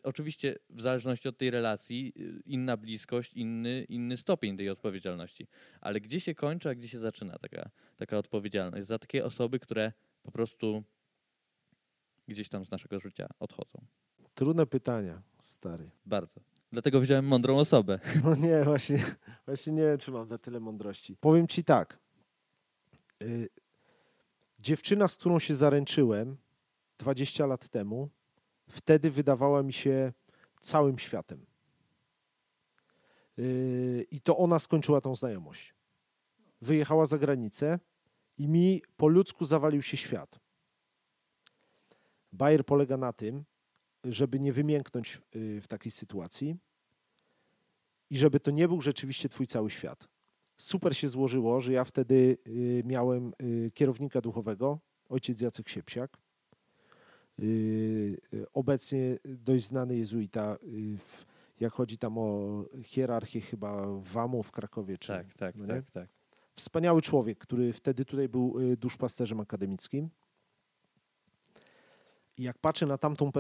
[0.03, 5.47] Oczywiście w zależności od tej relacji y, inna bliskość, inny, inny stopień tej odpowiedzialności.
[5.81, 9.93] Ale gdzie się kończy, a gdzie się zaczyna taka, taka odpowiedzialność za takie osoby, które
[10.23, 10.85] po prostu
[12.29, 13.85] gdzieś tam z naszego życia odchodzą.
[14.35, 15.91] Trudne pytania, stary.
[16.07, 16.41] Bardzo.
[16.73, 17.99] Dlatego wziąłem mądrą osobę.
[18.25, 19.05] No nie, właśnie,
[19.47, 21.17] właśnie nie wiem, czy mam na tyle mądrości.
[21.17, 21.99] Powiem ci tak.
[23.23, 23.49] Y,
[24.59, 26.37] dziewczyna, z którą się zaręczyłem
[26.99, 28.11] 20 lat temu,
[28.71, 30.13] wtedy wydawała mi się
[30.61, 31.47] całym światem.
[33.39, 35.75] Y, I to ona skończyła tą znajomość.
[36.61, 37.79] Wyjechała za granicę
[38.37, 40.41] i mi po ludzku zawalił się świat.
[42.33, 43.45] Bajer polega na tym,
[44.05, 46.57] żeby nie wymięknąć y, w takiej sytuacji
[48.11, 50.09] i żeby to nie był rzeczywiście twój cały świat.
[50.59, 56.19] Super się złożyło, że ja wtedy y, miałem y, kierownika duchowego, ojciec Jacek Siepsiak,
[57.41, 58.17] y,
[58.53, 60.57] obecnie dość znany jezuita,
[60.99, 61.25] w,
[61.61, 64.99] jak chodzi tam o hierarchię chyba WAMU w Krakowie.
[64.99, 66.09] Czy, Tak, tak, no tak, tak.
[66.55, 70.11] Wspaniały człowiek, który wtedy tutaj był duszpasterzem akademickim.
[72.37, 73.31] I jak patrzę na tamtą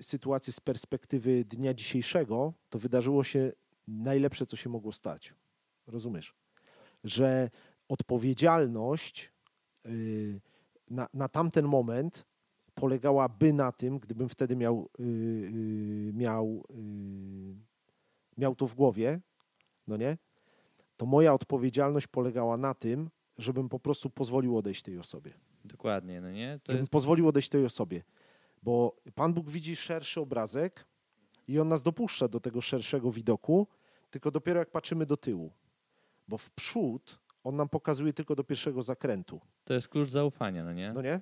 [0.00, 3.52] sytuację z perspektywy dnia dzisiejszego, to wydarzyło się
[3.88, 5.34] najlepsze, co się mogło stać.
[5.86, 6.34] Rozumiesz?
[7.04, 7.50] Że
[7.88, 9.32] odpowiedzialność
[9.86, 10.40] y,
[10.90, 12.26] na, na tamten moment
[12.74, 16.64] polegałaby na tym, gdybym wtedy miał, y, y, miał,
[18.38, 19.20] miał to w głowie,
[19.86, 20.18] no nie?
[20.96, 25.32] To moja odpowiedzialność polegała na tym, żebym po prostu pozwolił odejść tej osobie.
[25.64, 26.60] Dokładnie, no nie?
[26.64, 28.02] To Żebym jest, pozwolił odejść tej osobie.
[28.62, 30.86] Bo Pan Bóg widzi szerszy obrazek
[31.48, 33.66] i On nas dopuszcza do tego szerszego widoku,
[34.10, 35.52] tylko dopiero jak patrzymy do tyłu.
[36.28, 39.40] Bo w przód On nam pokazuje tylko do pierwszego zakrętu.
[39.64, 40.92] To jest klucz zaufania, no nie?
[40.92, 41.20] No nie?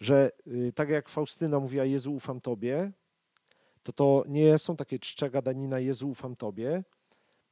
[0.00, 2.92] Że y, tak jak Faustyna mówiła, Jezu, ufam Tobie,
[3.82, 6.84] to to nie są takie czcze gadanina, Jezu, ufam Tobie,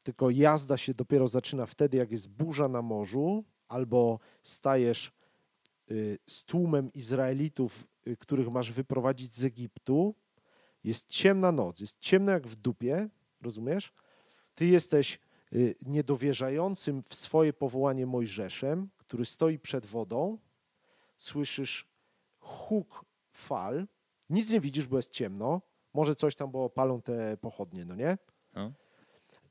[0.02, 5.12] tylko jazda się dopiero zaczyna wtedy, jak jest burza na morzu, albo stajesz
[5.90, 10.14] y, z tłumem Izraelitów, y, których masz wyprowadzić z Egiptu.
[10.84, 13.08] Jest ciemna noc, jest ciemno jak w dupie,
[13.42, 13.92] rozumiesz?
[14.54, 15.18] Ty jesteś
[15.86, 20.38] niedowierzającym w swoje powołanie Mojżeszem, który stoi przed wodą,
[21.16, 21.88] słyszysz
[22.38, 23.86] huk fal,
[24.30, 25.62] nic nie widzisz, bo jest ciemno,
[25.94, 28.18] może coś tam, bo palą te pochodnie, no nie?
[28.54, 28.72] No.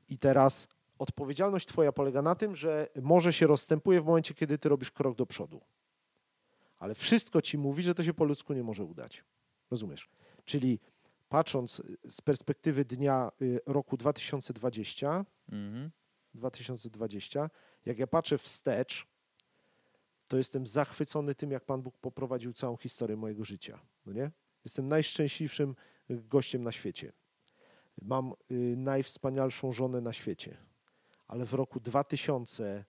[0.08, 4.68] I teraz odpowiedzialność twoja polega na tym, że morze się rozstępuje w momencie, kiedy ty
[4.68, 5.60] robisz krok do przodu.
[6.78, 9.24] Ale wszystko ci mówi, że to się po ludzku nie może udać.
[9.70, 10.08] Rozumiesz?
[10.44, 10.80] Czyli
[11.32, 15.90] patrząc z perspektywy dnia y, roku 2020, Mhm.
[16.34, 17.50] 2020,
[17.86, 19.06] jak ja patrzę wstecz,
[20.28, 23.80] to jestem zachwycony tym, jak Pan Bóg poprowadził całą historię mojego życia.
[24.06, 24.30] No nie?
[24.64, 25.74] Jestem najszczęśliwszym
[26.10, 27.12] y, gościem na świecie.
[28.02, 30.56] Mam y, najwspanialszą żonę na świecie.
[31.26, 32.84] Ale w roku 2000,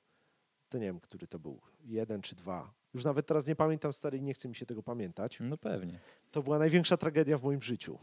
[0.69, 4.17] to nie wiem, który to był, jeden czy dwa, już nawet teraz nie pamiętam, stary,
[4.17, 5.38] i nie chce mi się tego pamiętać.
[5.39, 5.99] No pewnie.
[6.32, 7.99] To była największa tragedia w moim życiu.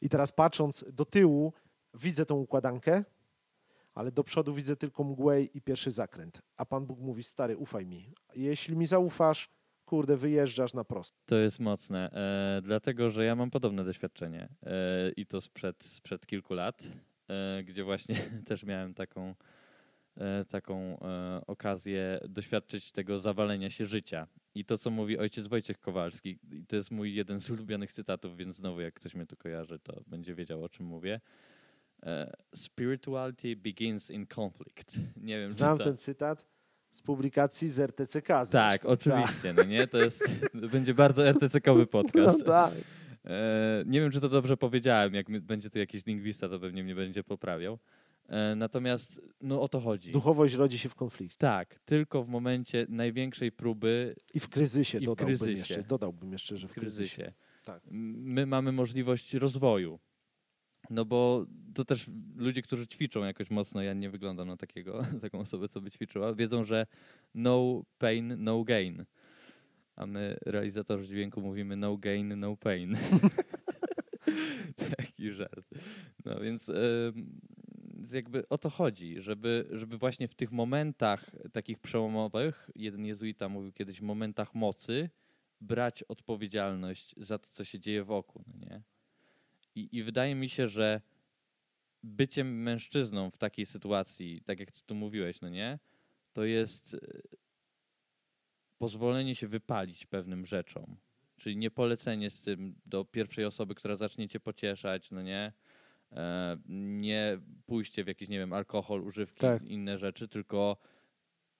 [0.00, 1.52] I teraz patrząc do tyłu,
[1.94, 3.04] widzę tą układankę,
[3.94, 6.42] ale do przodu widzę tylko mgłę i pierwszy zakręt.
[6.56, 8.12] A Pan Bóg mówi, stary, ufaj mi.
[8.34, 9.48] Jeśli mi zaufasz,
[9.84, 11.16] kurde, wyjeżdżasz na prosto.
[11.26, 16.26] To jest mocne, e, dlatego że ja mam podobne doświadczenie e, i to sprzed, sprzed
[16.26, 16.82] kilku lat,
[17.28, 18.16] e, gdzie właśnie
[18.48, 19.34] też miałem taką,
[20.48, 24.26] taką e, okazję doświadczyć tego zawalenia się życia.
[24.54, 28.36] I to, co mówi ojciec Wojciech Kowalski, i to jest mój jeden z ulubionych cytatów,
[28.36, 31.20] więc znowu jak ktoś mnie tu kojarzy, to będzie wiedział, o czym mówię.
[32.02, 34.96] E, Spirituality begins in conflict.
[35.16, 35.90] Nie wiem, Znam czy to...
[35.90, 36.46] ten cytat
[36.92, 38.28] z publikacji z RTCK.
[38.28, 38.88] Tak, zresztą.
[38.88, 39.86] oczywiście, no nie?
[39.86, 42.38] To jest, będzie bardzo RTC-kowy podcast.
[42.38, 42.74] No tak.
[43.24, 45.14] E, nie wiem, czy to dobrze powiedziałem.
[45.14, 47.78] Jak będzie tu jakiś lingwista, to pewnie mnie będzie poprawiał.
[48.28, 50.12] E, natomiast no o to chodzi.
[50.12, 51.38] Duchowość rodzi się w konflikcie.
[51.38, 55.58] Tak, tylko w momencie największej próby I w kryzysie I w dodałbym kryzysie.
[55.58, 55.82] jeszcze.
[55.82, 57.16] Dodałbym jeszcze, że w kryzysie.
[57.16, 57.32] kryzysie.
[57.64, 57.82] Tak.
[57.90, 59.98] My mamy możliwość rozwoju.
[60.90, 65.38] No bo to też ludzie, którzy ćwiczą jakoś mocno, ja nie wyglądam na takiego, taką
[65.38, 66.86] osobę, co by ćwiczyła, wiedzą, że
[67.34, 69.04] no pain, no gain.
[69.96, 72.96] A my, realizatorzy dźwięku, mówimy no gain, no pain.
[74.96, 75.68] Taki żart.
[76.24, 76.70] No więc
[78.10, 83.48] em, jakby o to chodzi, żeby, żeby właśnie w tych momentach takich przełomowych, jeden jezuita
[83.48, 85.10] mówił kiedyś, momentach mocy,
[85.60, 88.44] brać odpowiedzialność za to, co się dzieje wokół.
[88.46, 88.82] No nie?
[89.74, 91.00] I, I wydaje mi się, że
[92.02, 95.78] byciem mężczyzną w takiej sytuacji, tak jak ty tu mówiłeś, no nie,
[96.32, 96.98] to jest e,
[98.78, 100.96] pozwolenie się wypalić pewnym rzeczom.
[101.36, 105.52] Czyli nie polecenie z tym do pierwszej osoby, która zacznie cię pocieszać, no nie,
[106.68, 109.62] nie pójście w jakiś, nie wiem, alkohol, używki, Tak.
[109.62, 110.76] inne rzeczy, tylko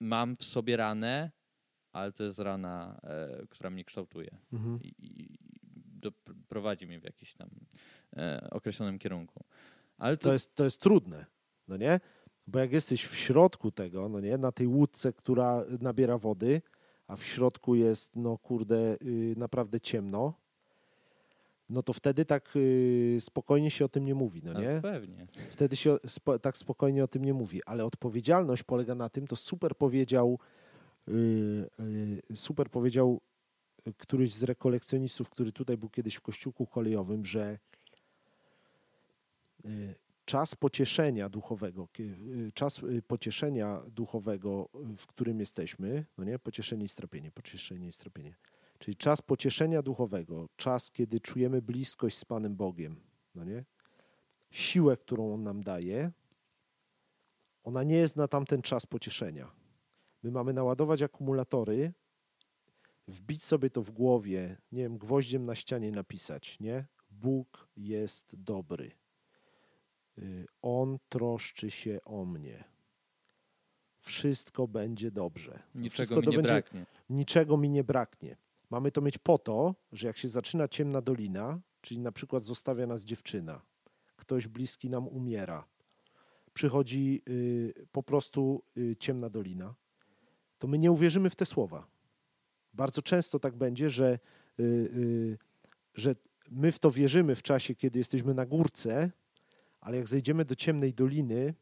[0.00, 1.30] mam w sobie ranę,
[1.92, 4.78] ale to jest rana, e, która mnie kształtuje Mhm.
[4.82, 5.38] i, i
[5.74, 6.12] do,
[6.48, 7.50] prowadzi mnie w jakimś tam
[8.16, 9.44] e, określonym kierunku.
[9.98, 11.26] Ale to, To jest, to jest trudne,
[11.68, 12.00] no nie?
[12.46, 16.62] Bo jak jesteś w środku tego, no nie, na tej łódce, która nabiera wody,
[17.06, 20.34] a w środku jest, no kurde, y, naprawdę ciemno,
[21.68, 24.80] no to wtedy tak y, spokojnie się o tym nie mówi, no nie?
[24.82, 25.26] pewnie.
[25.50, 29.36] Wtedy się spo, tak spokojnie o tym nie mówi, ale odpowiedzialność polega na tym, to
[29.36, 30.38] super powiedział,
[31.08, 31.12] y,
[32.30, 33.20] y, super powiedział
[33.96, 37.58] któryś z rekolekcjonistów, który tutaj był kiedyś w kościółku kolejowym, że
[40.24, 41.88] czas pocieszenia duchowego,
[42.54, 48.34] czas pocieszenia duchowego, w którym jesteśmy, no nie, pocieszenie i strapienie, pocieszenie i strapienie,
[48.78, 53.00] czyli czas pocieszenia duchowego, czas, kiedy czujemy bliskość z Panem Bogiem,
[53.34, 53.64] no nie,
[54.50, 56.12] siłę, którą On nam daje,
[57.64, 59.50] ona nie jest na tamten czas pocieszenia.
[60.22, 61.92] My mamy naładować akumulatory,
[63.08, 66.86] wbić sobie to w głowie, nie wiem, gwoździem na ścianie napisać, nie?
[67.10, 68.90] Bóg jest dobry.
[70.18, 72.64] Y, On troszczy się o mnie.
[73.98, 75.62] Wszystko będzie dobrze.
[75.74, 76.86] Niczego Wszystko mi nie będzie- braknie.
[77.10, 78.36] niczego mi nie braknie.
[78.70, 82.86] Mamy to mieć po to, że jak się zaczyna ciemna dolina, czyli na przykład zostawia
[82.86, 83.62] nas dziewczyna,
[84.16, 85.64] ktoś bliski nam umiera,
[86.54, 89.74] przychodzi y, po prostu y, ciemna dolina,
[90.58, 91.86] to my nie uwierzymy w te słowa.
[92.72, 94.18] Bardzo często tak będzie, że,
[94.60, 95.38] y, y,
[95.94, 96.14] że
[96.50, 99.10] my w to wierzymy w czasie, kiedy jesteśmy na górce,
[99.80, 101.54] ale jak zejdziemy do ciemnej doliny,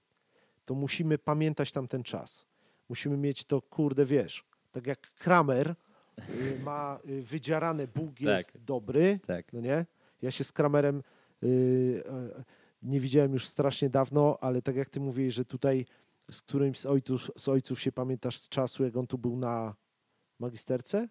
[0.65, 2.47] to musimy pamiętać tam ten czas.
[2.89, 5.75] Musimy mieć to, kurde, wiesz, tak jak Kramer
[6.65, 8.63] ma y, wydzierane, Bóg jest Tak.
[8.63, 9.53] dobry, Tak.
[9.53, 9.87] no nie?
[10.23, 11.03] Ja się z Kramerem
[11.45, 12.45] y, e,
[12.83, 15.87] nie widziałem już strasznie dawno, ale tak jak ty mówisz, że tutaj
[16.31, 19.75] z którymś z ojców, z ojców się pamiętasz z czasu, jak on tu był na
[20.39, 21.09] magisterce?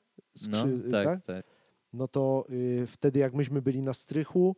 [0.49, 1.45] No, Skrzy- tak, tak.
[1.93, 4.55] no to y, wtedy jak myśmy byli na strychu,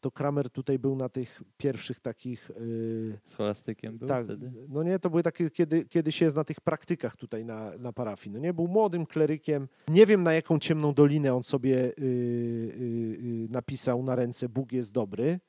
[0.00, 2.50] to Kramer tutaj był na tych pierwszych takich.
[2.50, 4.52] Y, Z cholastykiem był tak, wtedy?
[4.68, 7.92] no nie, to były takie, kiedy, kiedy się jest na tych praktykach tutaj na, na
[7.92, 8.32] parafii.
[8.34, 9.68] No nie, był młodym klerykiem.
[9.88, 14.72] Nie wiem na jaką ciemną dolinę on sobie y, y, y, napisał na ręce Bóg
[14.72, 15.40] jest dobry,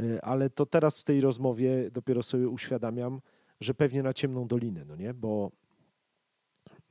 [0.00, 3.20] y, ale to teraz w tej rozmowie dopiero sobie uświadamiam,
[3.60, 5.50] że pewnie na ciemną dolinę, no nie, bo,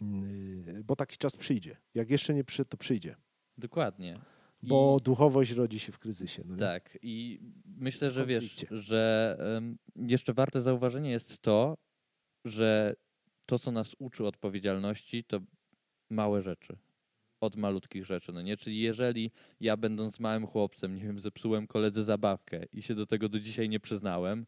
[0.02, 1.78] y, bo taki czas przyjdzie.
[1.94, 3.16] Jak jeszcze nie przyszedł, to przyjdzie.
[3.58, 4.20] Dokładnie.
[4.64, 6.44] I- Bo duchowość rodzi się w kryzysie.
[6.46, 6.60] No nie?
[6.60, 9.38] Tak, i myślę, że wiesz, że
[9.96, 11.78] jeszcze warte zauważenia jest to,
[12.46, 12.96] że
[13.46, 15.40] to, co nas uczy odpowiedzialności, to
[16.10, 16.78] małe rzeczy.
[17.42, 18.58] Od malutkich rzeczy, no nie?
[18.58, 23.30] Czyli jeżeli ja będąc małym chłopcem, nie wiem, zepsułem koledze zabawkę i się do tego
[23.30, 24.46] do dzisiaj nie przyznałem,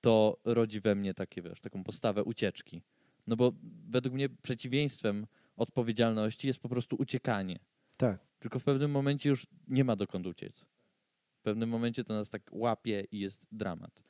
[0.00, 2.82] to rodzi we mnie takie, wiesz, taką postawę ucieczki.
[3.26, 3.52] No bo
[3.88, 7.58] według mnie przeciwieństwem odpowiedzialności jest po prostu uciekanie.
[7.96, 8.29] Tak.
[8.40, 10.64] Tylko w pewnym momencie już nie ma dokąd uciec.
[11.38, 14.02] W pewnym momencie to nas tak łapie i jest dramat.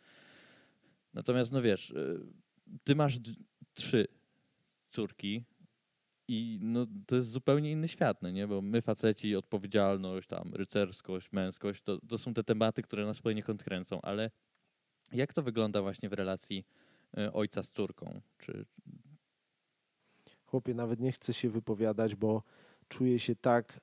[1.15, 2.21] Natomiast, no wiesz, y,
[2.85, 3.19] ty masz
[3.75, 4.09] trzy
[4.91, 5.45] córki
[6.29, 8.47] i no, to jest zupełnie inny świat, no nie?
[8.47, 13.65] Bo my faceci, odpowiedzialność, tam rycerskość, męskość, to, to są te tematy, które nas poniekąd
[13.65, 14.31] kręcą, ale
[15.13, 16.65] jak to wygląda właśnie w relacji
[17.19, 18.21] y, ojca z córką?
[18.39, 18.67] Czy,
[20.45, 22.43] Chłopie, nawet nie chcę się wypowiadać, bo
[22.91, 23.81] czuję się tak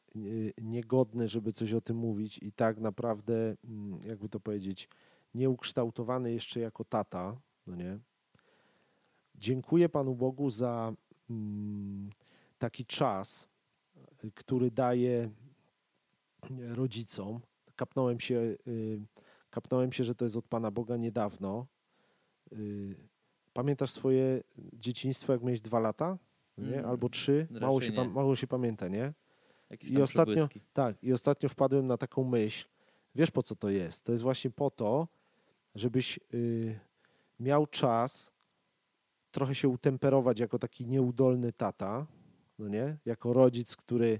[0.62, 4.90] niegodny, żeby coś o tym mówić i tak naprawdę, mm, jakby to powiedzieć,
[5.34, 8.00] nieukształtowany jeszcze jako tata, no nie?
[9.36, 10.94] Dziękuję Panu Bogu za
[11.30, 12.10] mm,
[12.58, 13.48] taki czas,
[14.24, 15.30] y, który daje
[16.52, 17.40] y, rodzicom.
[17.76, 18.36] Kapnąłem się,
[18.68, 19.02] y,
[19.50, 21.68] kapnąłem się, że to jest od Pana Boga niedawno.
[23.54, 24.44] Pamiętasz swoje
[24.74, 26.18] dzieciństwo, jak miałeś dwa lata?
[26.58, 26.74] Nie?
[26.78, 27.48] Mm, Albo trzy?
[27.62, 29.14] Mało się, mało się pamięta, nie?
[29.84, 30.48] I ostatnio-?
[30.74, 32.66] Tak, i ostatnio wpadłem na taką myśl.
[33.16, 34.04] Wiesz po co to jest?
[34.04, 35.08] To jest właśnie po to,
[35.76, 36.80] żebyś y,
[37.40, 38.32] miał czas
[39.32, 42.08] trochę się utemperować jako taki nieudolny tata,
[42.60, 42.98] no nie?
[43.06, 44.20] Jako rodzic, który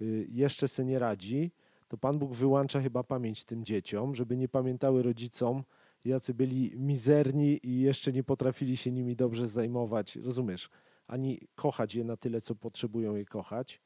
[0.00, 1.52] y, jeszcze se nie radzi,
[1.88, 5.64] to Pan Bóg wyłącza chyba pamięć tym dzieciom, żeby nie pamiętały rodzicom,
[6.04, 10.70] jacy byli mizerni i jeszcze nie potrafili się nimi dobrze zajmować, rozumiesz?
[11.06, 13.80] Ani kochać je na tyle, co potrzebują je kochać.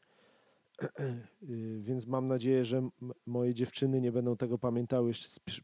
[1.42, 2.88] Y, Więc mam nadzieję, że
[3.26, 5.12] moje dziewczyny nie będą tego pamiętały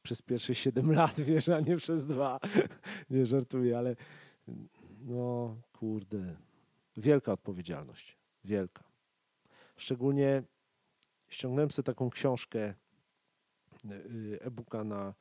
[0.03, 2.41] przez pierwsze 7 lat, wiesz, a nie przez dwa.
[3.11, 3.97] Nie żartuję, ale
[5.01, 6.37] no kurde,
[6.97, 8.85] wielka odpowiedzialność, wielka.
[9.77, 10.43] Szczególnie
[11.29, 12.75] ściągnąłem sobie taką książkę
[13.85, 15.15] y, e-booka na,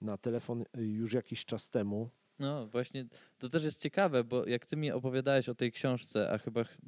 [0.00, 2.10] na telefon y, już jakiś czas temu.
[2.38, 3.06] No właśnie,
[3.38, 6.78] to też jest ciekawe, bo jak ty mi opowiadałeś o tej książce, a chyba ch-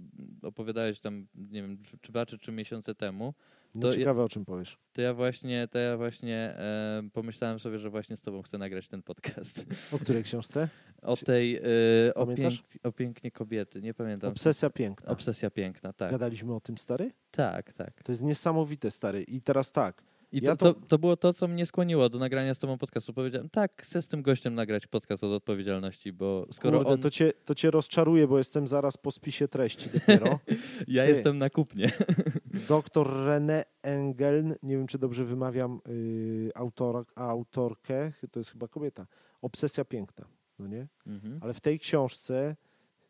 [0.42, 3.34] opowiadałeś tam, nie wiem, czy- dwa czy trzy miesiące temu,
[3.74, 4.78] No To ja- ciekawe, o czym powiesz.
[4.92, 8.88] to ja właśnie, to ja właśnie e, pomyślałem sobie, że właśnie z tobą chcę nagrać
[8.88, 9.66] ten podcast.
[9.92, 10.68] O której książce?
[11.02, 14.30] O tej, e, o, pięk, o pięknie kobiety, nie pamiętam.
[14.30, 15.08] Obsesja piękna.
[15.10, 16.10] Obsesja piękna, tak.
[16.10, 17.10] Gadaliśmy o tym, stary?
[17.30, 18.02] Tak, tak.
[18.02, 19.22] To jest niesamowite, stary.
[19.22, 22.54] I teraz tak, I Ja to, to- to, było to, co mnie skłoniło do nagrania
[22.54, 23.14] z tobą podcastu.
[23.14, 27.00] Powiedziałem, tak, chcę z tym gościem nagrać podcast od odpowiedzialności, bo skoro Kurde, on...
[27.00, 30.38] to, cię, to cię rozczaruje, bo jestem zaraz po spisie treści dopiero.
[30.88, 31.08] Ja Ty.
[31.08, 31.92] jestem na kupnie.
[32.68, 39.06] Doktor René Engeln, nie wiem czy dobrze wymawiam yy, autor, autorkę, to jest chyba kobieta.
[39.42, 40.26] Obsesja piękna,
[40.58, 40.88] no nie?
[41.06, 41.38] Mhm.
[41.42, 42.56] Ale w tej książce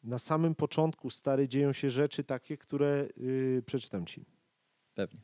[0.04, 4.24] na samym początku, stary, dzieją się rzeczy takie, które yy, przeczytam ci.
[4.94, 5.20] Pewnie.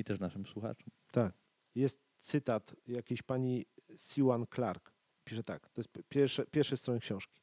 [0.00, 0.88] I też naszym słuchaczom.
[1.12, 1.34] Tak.
[1.74, 4.92] Jest cytat jakiejś pani Siwan Clark.
[5.24, 7.40] Pisze tak, to jest pierwsze, pierwsze strony książki.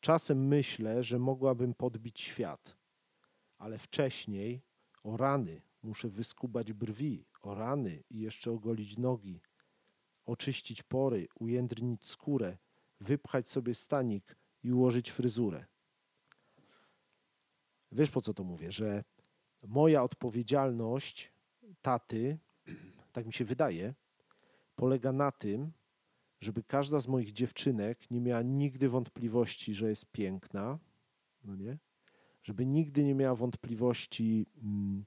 [0.00, 2.76] Czasem myślę, że mogłabym podbić świat,
[3.58, 4.62] ale wcześniej
[5.02, 9.40] o rany muszę wyskubać brwi, o rany i jeszcze ogolić nogi,
[10.24, 12.58] oczyścić pory, ujędrnić skórę,
[13.00, 15.66] wypchać sobie stanik i ułożyć fryzurę.
[17.92, 19.04] Wiesz po co to mówię, że
[19.66, 21.35] moja odpowiedzialność
[21.82, 22.38] taty,
[23.12, 23.94] tak mi się wydaje,
[24.76, 25.72] polega na tym,
[26.40, 30.78] żeby każda z moich dziewczynek nie miała nigdy wątpliwości, że jest piękna,
[31.44, 31.78] no nie?
[32.42, 35.04] Żeby nigdy nie miała wątpliwości, mm,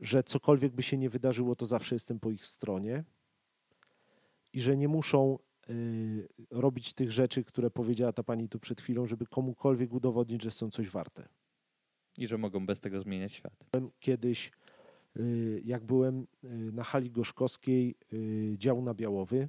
[0.00, 3.04] że cokolwiek by się nie wydarzyło, to zawsze jestem po ich stronie
[4.52, 5.38] i że nie muszą
[5.70, 10.50] y, robić tych rzeczy, które powiedziała ta pani tu przed chwilą, żeby komukolwiek udowodnić, że
[10.50, 11.28] są coś warte.
[12.18, 13.64] I że mogą bez tego zmieniać świat.
[13.98, 14.52] Kiedyś,
[15.64, 19.48] jak byłem y, na hali gorzkowskiej, y, dział na Białowy,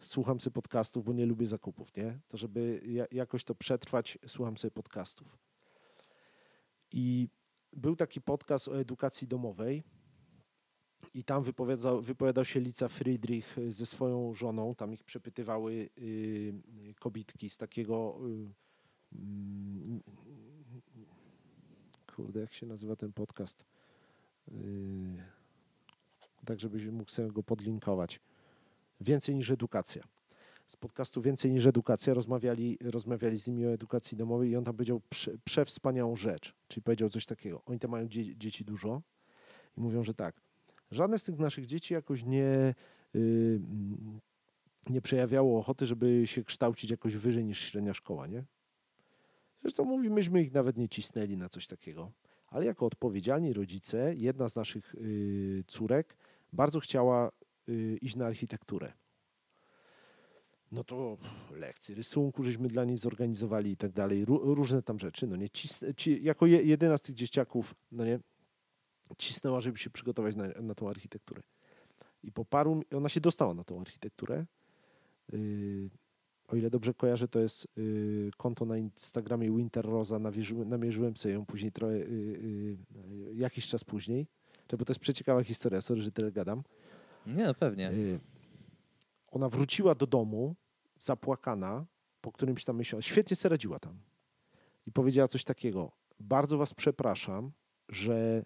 [0.00, 2.20] słucham sobie podcastów, bo nie lubię zakupów, nie?
[2.28, 2.80] To żeby
[3.12, 5.38] jakoś to przetrwać, słucham sobie podcastów.
[6.92, 7.28] I
[7.72, 9.82] był taki podcast o edukacji domowej
[11.14, 16.54] i tam wypowiadał, wypowiadał się Lica Friedrich ze swoją żoną, tam ich przepytywały y,
[17.00, 20.02] kobitki z takiego y, y,
[22.16, 23.64] kurde, jak się nazywa ten podcast?
[24.48, 25.22] Y,
[26.44, 28.20] tak, żebyś mógł sobie go podlinkować.
[29.00, 30.02] Więcej niż edukacja.
[30.66, 34.74] Z podcastu Więcej niż edukacja rozmawiali, rozmawiali z nimi o edukacji domowej i on tam
[34.74, 36.54] powiedział prze, przewspaniałą rzecz.
[36.68, 37.62] Czyli powiedział coś takiego.
[37.66, 39.02] Oni tam mają dzie, dzieci dużo
[39.76, 40.40] i mówią, że tak,
[40.90, 42.74] żadne z tych naszych dzieci jakoś nie,
[43.14, 43.60] yy,
[44.90, 48.44] nie przejawiało ochoty, żeby się kształcić jakoś wyżej niż średnia szkoła, nie?
[49.62, 52.12] Zresztą mówi, myśmy ich nawet nie cisnęli na coś takiego.
[52.54, 56.16] Ale jako odpowiedzialni rodzice, jedna z naszych yy, córek
[56.52, 57.30] bardzo chciała
[57.66, 58.92] yy, iść na architekturę.
[60.72, 61.18] No to
[61.50, 64.24] lekcje rysunku żeśmy dla niej zorganizowali i tak dalej.
[64.28, 65.26] Różne tam rzeczy.
[65.26, 65.50] No nie,
[65.96, 68.18] ci, jako je, jedyna z tych dzieciaków, no nie,
[69.18, 71.42] cisnęła, żeby się przygotować na, na tą architekturę.
[72.22, 74.46] I po paru, ona się dostała na tą architekturę.
[75.32, 75.90] Yy,
[76.48, 81.34] o ile dobrze kojarzę, to jest yy, konto na Instagramie Winter Rosa, namierzyłem, namierzyłem sobie
[81.34, 84.26] ją później trochę, yy, yy, jakiś czas później,
[84.78, 86.62] bo to jest przeciekawa historia, sorry, że tyle gadam.
[87.26, 87.90] Nie, no pewnie.
[87.90, 88.20] Y,
[89.26, 90.56] ona wróciła do domu
[90.98, 91.86] zapłakana
[92.20, 93.08] po którymś tam miesiącu.
[93.08, 93.98] Świetnie sobie radziła tam.
[94.86, 95.92] I powiedziała coś takiego.
[96.20, 97.52] Bardzo was przepraszam,
[97.88, 98.44] że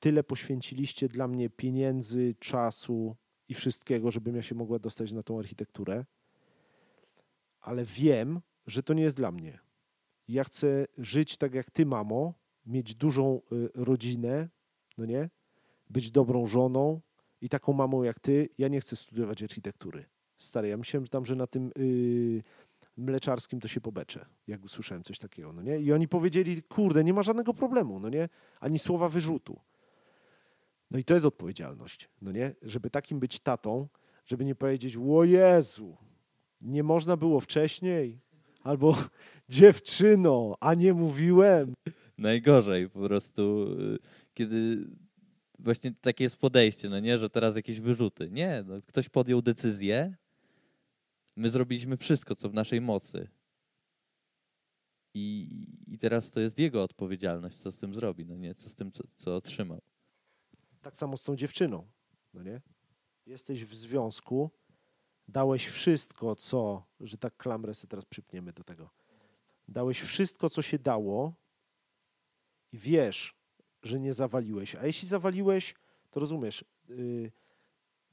[0.00, 3.16] tyle poświęciliście dla mnie pieniędzy, czasu
[3.48, 6.04] i wszystkiego, żebym ja się mogła dostać na tą architekturę
[7.66, 9.58] ale wiem, że to nie jest dla mnie.
[10.28, 12.34] Ja chcę żyć tak jak ty, mamo,
[12.66, 14.48] mieć dużą y, rodzinę,
[14.98, 15.30] no nie?
[15.90, 17.00] Być dobrą żoną
[17.40, 18.48] i taką mamą jak ty.
[18.58, 20.04] Ja nie chcę studiować architektury.
[20.38, 22.42] Stary, ja myślałem że tam, że na tym yy,
[22.96, 25.78] mleczarskim to się pobeczę, jak usłyszałem coś takiego, no nie?
[25.80, 28.28] I oni powiedzieli, kurde, nie ma żadnego problemu, no nie?
[28.60, 29.60] Ani słowa wyrzutu.
[30.90, 32.54] No i to jest odpowiedzialność, no nie?
[32.62, 33.88] Żeby takim być tatą,
[34.26, 35.96] żeby nie powiedzieć, o Jezu,
[36.66, 38.20] nie można było wcześniej?
[38.62, 38.96] Albo
[39.48, 41.74] dziewczyno, a nie mówiłem.
[42.18, 43.98] Najgorzej po prostu, y,
[44.34, 44.86] kiedy
[45.58, 48.30] właśnie takie jest podejście, no nie, że teraz jakieś wyrzuty.
[48.30, 50.16] Nie, no, ktoś podjął decyzję,
[51.36, 53.28] my zrobiliśmy wszystko, co w naszej mocy.
[55.14, 55.48] I,
[55.86, 58.92] I teraz to jest jego odpowiedzialność, co z tym zrobi, no nie, co z tym,
[58.92, 59.82] co, co otrzymał.
[60.82, 61.86] Tak samo z tą dziewczyną,
[62.34, 62.60] no nie?
[63.26, 64.50] Jesteś w związku,
[65.28, 68.90] Dałeś wszystko, co, że tak klamrę sobie teraz przypniemy do tego.
[69.68, 71.34] Dałeś wszystko, co się dało
[72.72, 73.34] i wiesz,
[73.82, 74.74] że nie zawaliłeś.
[74.74, 75.74] A jeśli zawaliłeś,
[76.10, 77.32] to rozumiesz, yy,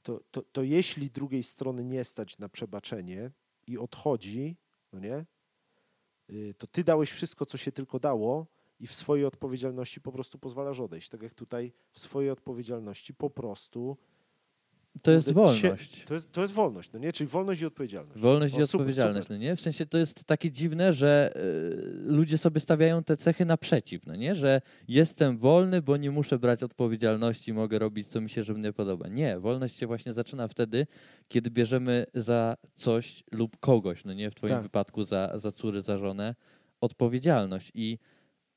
[0.02, 3.30] to, to, to jeśli drugiej strony nie stać na przebaczenie
[3.66, 4.56] i odchodzi,
[4.92, 5.26] no nie,
[6.28, 8.46] yy, to ty dałeś wszystko, co się tylko dało
[8.80, 11.08] i w swojej odpowiedzialności po prostu pozwalasz odejść.
[11.08, 13.96] Tak jak tutaj w swojej odpowiedzialności po prostu
[15.02, 16.04] to jest wolność.
[16.04, 17.12] To jest, to jest wolność, no nie?
[17.12, 18.20] Czyli wolność i odpowiedzialność.
[18.20, 19.38] Wolność o, i odpowiedzialność, super.
[19.38, 19.56] no nie?
[19.56, 24.16] W sensie to jest takie dziwne, że y, ludzie sobie stawiają te cechy naprzeciw, no
[24.16, 24.34] nie?
[24.34, 29.08] Że jestem wolny, bo nie muszę brać odpowiedzialności, mogę robić, co mi się żywnie podoba.
[29.08, 30.86] Nie, wolność się właśnie zaczyna wtedy,
[31.28, 34.30] kiedy bierzemy za coś lub kogoś, no nie?
[34.30, 34.62] W twoim tak.
[34.62, 36.34] wypadku za, za córy, za żonę,
[36.80, 37.98] odpowiedzialność i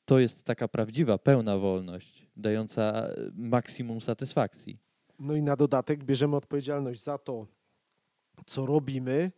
[0.05, 4.86] to jest taka prawdziwa, pełna wolność, dająca maksimum satysfakcji.
[5.19, 7.47] No i na dodatek bierzemy odpowiedzialność za to,
[8.45, 9.31] co robimy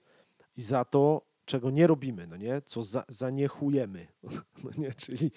[0.58, 2.62] i za to, czego nie robimy, no nie?
[2.62, 4.08] Co za, zaniechujemy,
[4.64, 4.94] no nie?
[4.94, 5.32] Czyli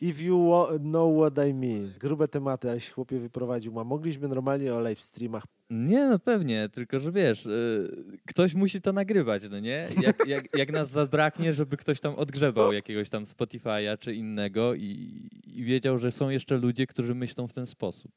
[0.00, 1.92] if you know what I mean.
[1.98, 3.80] Grube tematy, ale się chłopie wyprowadził.
[3.80, 5.44] A mogliśmy normalnie o live streamach.
[5.70, 9.88] Nie, no pewnie, tylko że wiesz, yy, ktoś musi to nagrywać, no nie?
[10.02, 15.28] Jak, jak, jak nas zabraknie, żeby ktoś tam odgrzebał jakiegoś tam Spotify'a czy innego i,
[15.44, 18.12] i wiedział, że są jeszcze ludzie, którzy myślą w ten sposób.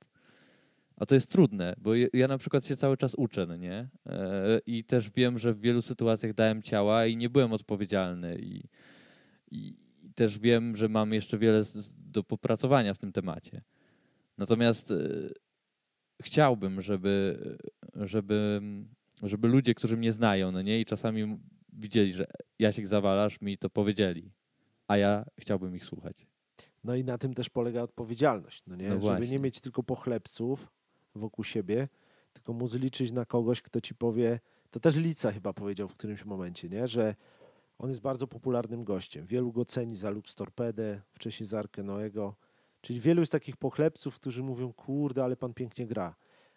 [1.04, 3.90] A to jest trudne, bo ja na przykład się cały czas uczę, no nie?
[4.06, 8.38] E, I też wiem, że w wielu sytuacjach dałem ciała i nie byłem odpowiedzialny.
[8.40, 8.64] I,
[9.52, 9.76] i,
[10.16, 11.64] też wiem, że mam jeszcze wiele
[11.98, 13.62] do popracowania w tym temacie.
[14.38, 14.96] Natomiast e,
[16.22, 17.40] chciałbym, żeby,
[17.96, 18.62] żeby,
[19.24, 20.80] żeby ludzie, którzy mnie znają, no nie?
[20.80, 21.38] I czasami
[21.74, 22.26] widzieli, że
[22.60, 24.32] Jasiek zawalasz, mi to powiedzieli,
[24.88, 26.28] a ja chciałbym ich słuchać.
[26.84, 28.90] No i na tym też polega odpowiedzialność, no nie?
[28.90, 30.72] No Żeby nie mieć tylko pochlebców
[31.16, 31.88] wokół siebie,
[32.34, 34.40] tylko móc liczyć na kogoś, kto ci powie,
[34.72, 36.88] to też Lica chyba powiedział w którymś momencie, nie?
[36.88, 37.16] Że
[37.78, 39.26] on jest bardzo popularnym gościem.
[39.26, 42.36] Wielu go ceni za Lux Torpedę, wcześniej za Arkę Noego.
[42.82, 46.16] Czyli wielu jest takich pochlebców, którzy mówią, kurde, ale pan pięknie gra.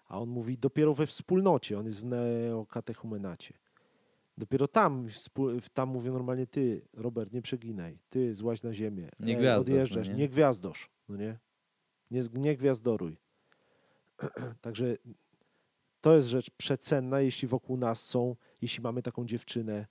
[0.09, 3.55] A on mówi dopiero we wspólnocie, on jest w neokatechumenacie.
[4.39, 5.07] Dopiero tam,
[5.75, 10.09] tam mówią normalnie ty, Robert, nie przeginaj, ty złaź na ziemię, Nie Ej, gwiazdosz, odjeżdżasz,
[10.09, 10.21] no nie?
[10.21, 10.29] nie?
[10.29, 11.39] gwiazdosz, no nie?
[12.11, 13.17] Nie, nie gwiazdoruj.
[14.61, 14.97] Także
[16.01, 19.87] to jest rzecz przecenna, jeśli wokół nas są, jeśli mamy taką dziewczynę,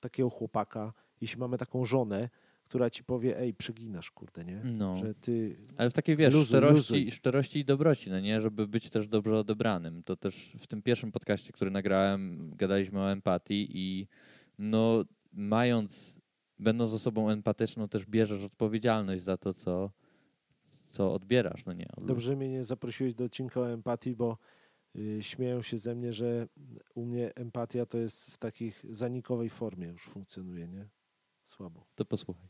[0.00, 2.28] takiego chłopaka, jeśli mamy taką żonę,
[2.64, 4.60] która ci powie, ej, przeginasz, kurde, nie?
[4.64, 4.96] No.
[4.96, 7.10] Że ty, Ale w takiej, wiesz, Luzuj, szczerości, luzuj.
[7.10, 8.40] szczerości i dobroci, no nie?
[8.40, 10.02] Żeby być też dobrze odebranym.
[10.02, 14.08] To też w tym pierwszym podcaście, który nagrałem, gadaliśmy o empatii i
[14.58, 16.20] no mając,
[16.58, 19.90] będąc osobą empatyczną, też bierzesz odpowiedzialność za to, co,
[20.92, 21.86] co odbierasz, no nie?
[21.98, 24.38] Dobrze mnie nie zaprosiłeś do odcinka o empatii, bo
[24.96, 26.48] y, śmieją się ze mnie, że
[26.94, 30.88] u mnie empatia to jest w takich zanikowej formie już funkcjonuje, nie?
[31.44, 31.86] Słabo.
[31.94, 32.48] To posłuchaj.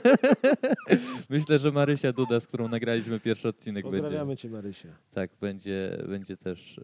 [1.30, 4.88] Myślę, że Marysia Duda, z którą nagraliśmy pierwszy odcinek, Pozdrawiamy będzie, cię, Marysia.
[5.10, 6.82] tak, będzie, będzie też e,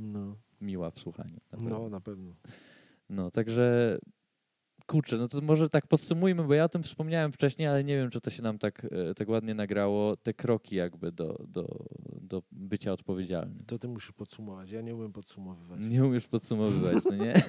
[0.00, 1.36] No, miła w słuchaniu.
[1.52, 2.34] na no na pewno.
[3.10, 3.98] No, także
[4.86, 8.10] kurczę, no to może tak podsumujmy, bo ja o tym wspomniałem wcześniej, ale nie wiem,
[8.10, 11.84] czy to się nam tak, e, tak ładnie nagrało, te kroki jakby do, do,
[12.20, 13.58] do bycia odpowiedzialnym.
[13.66, 14.70] To ty musisz podsumować.
[14.70, 15.80] Ja nie umiem podsumowywać.
[15.84, 17.34] Nie umiesz podsumowywać, no nie?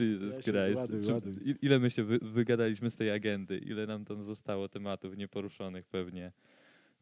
[0.00, 0.76] Jesus Ja Christ.
[0.80, 1.56] ładuj, ładuj.
[1.62, 3.58] Ile my się wy, wygadaliśmy z tej agendy?
[3.58, 5.86] Ile nam tam zostało tematów nieporuszonych?
[5.86, 6.32] Pewnie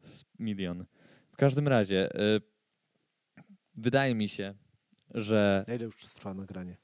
[0.01, 0.85] z milion.
[1.31, 2.41] W każdym razie, y,
[3.75, 4.53] wydaje mi się,
[5.13, 6.77] że Na ile już trwa nagranie?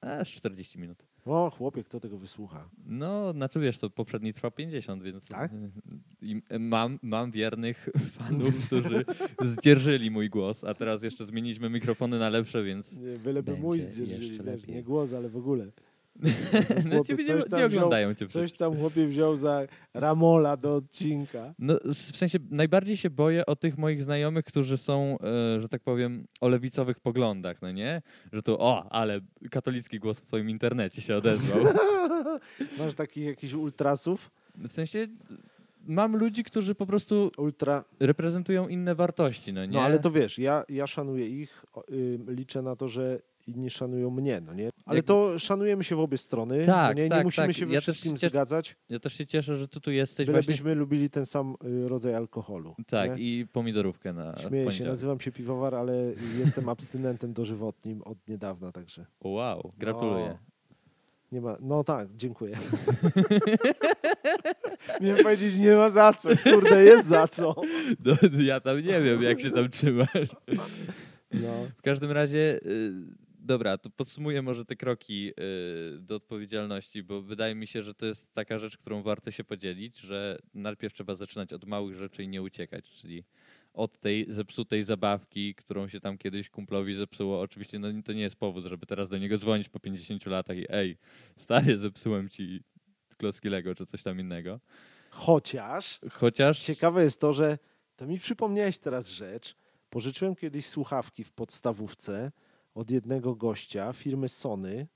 [0.00, 1.06] aż 40 minut.
[1.26, 2.68] O, chłopie, kto tego wysłucha?
[2.86, 5.52] No, znaczy wiesz, to poprzedni trwał 50, więc Tak?
[6.22, 9.04] i mam, mam wiernych fanów, którzy
[9.42, 13.80] zdzierżyli mój głos, a teraz jeszcze zmieniliśmy mikrofony na lepsze, więc Nie, Byleby Będzie mój
[13.80, 14.74] zdzierżyli, wiesz, lepiej.
[14.74, 15.66] nie głos, ale w ogóle.
[16.90, 19.62] No, ciebie coś nie, tam nie wziął- oglądają cię Coś tam chłopie wziął za
[19.94, 21.54] Ramola do odcinka.
[21.58, 25.18] No, w sensie najbardziej się boję o tych moich znajomych, którzy są,
[25.56, 28.02] e, że tak powiem, o lewicowych poglądach, no nie?
[28.32, 29.20] Że to, o, ale
[29.50, 31.58] katolicki głos w swoim internecie się odezwał.
[32.78, 34.30] Masz takich jakichś ultrasów?
[34.54, 35.08] W sensie
[35.86, 37.84] mam ludzi, którzy po prostu Ultra.
[38.00, 39.72] reprezentują inne wartości, no nie?
[39.72, 41.64] No ale to wiesz, ja, ja szanuję ich,
[42.28, 44.70] liczę na to, że inni szanują mnie, no nie?
[44.86, 46.66] Ale Jak- to szanujemy się w obie strony.
[46.66, 47.56] Tak, no nie, tak, nie musimy tak.
[47.56, 50.32] się we Ja wszystkim zgadzać, Ja też się cieszę, że ty tu jesteś właśnie.
[50.42, 52.74] bylebyśmy lubili ten sam y, rodzaj alkoholu.
[52.86, 53.22] Tak, nie?
[53.40, 55.94] i pomidorówkę na Śmieję się, nazywam się piwowar, ale
[56.38, 60.38] jestem abstynentem dożywotnim od niedawna, także Wow, gratuluję.
[61.32, 62.56] nie ma, no tak, dziękuję.
[65.00, 67.54] Miałem powiedzieć, nie ma za co, kurde, jest za co.
[68.04, 70.08] No, ja tam nie wiem, jak się tam trzymasz.
[71.32, 71.48] No.
[71.78, 72.92] W każdym razie, y,
[73.42, 78.06] dobra, to podsumuję może te kroki y, do odpowiedzialności, bo wydaje mi się, że to
[78.06, 82.28] jest taka rzecz, którą warto się podzielić, że najpierw trzeba zaczynać od małych rzeczy i
[82.28, 83.24] nie uciekać, czyli
[83.72, 87.40] od tej zepsutej zabawki, którą się tam kiedyś kumplowi zepsuło.
[87.40, 90.64] Oczywiście no, to nie jest powód, żeby teraz do niego dzwonić po 50 latach i
[90.68, 90.98] ej,
[91.36, 92.60] stary, zepsułem ci
[93.16, 94.60] klocki Lego czy coś tam innego.
[95.10, 96.60] Chociaż Chociaż...
[96.60, 97.58] ciekawe jest to, że
[97.96, 99.56] to mi przypomniałeś teraz rzecz.
[99.90, 102.32] Pożyczyłem kiedyś słuchawki w podstawówce
[102.74, 104.86] od jednego gościa firmy Sony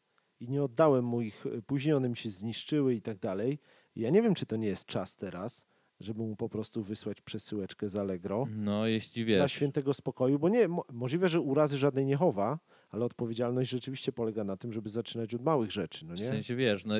[0.41, 1.45] i nie oddałem mu ich.
[1.67, 3.59] Później one mi się zniszczyły i tak dalej.
[3.97, 5.67] Ja nie wiem, czy to nie jest czas teraz,
[6.01, 8.47] żeby mu po prostu wysłać przesyłeczkę z Allegro.
[8.51, 9.53] No, jeśli Dla wiesz...
[9.53, 12.59] świętego spokoju, bo nie, mo, możliwe, że urazy żadnej nie chowa,
[12.91, 16.29] ale odpowiedzialność rzeczywiście polega na tym, żeby zaczynać od małych rzeczy, no W nie?
[16.29, 16.95] sensie wiesz, no,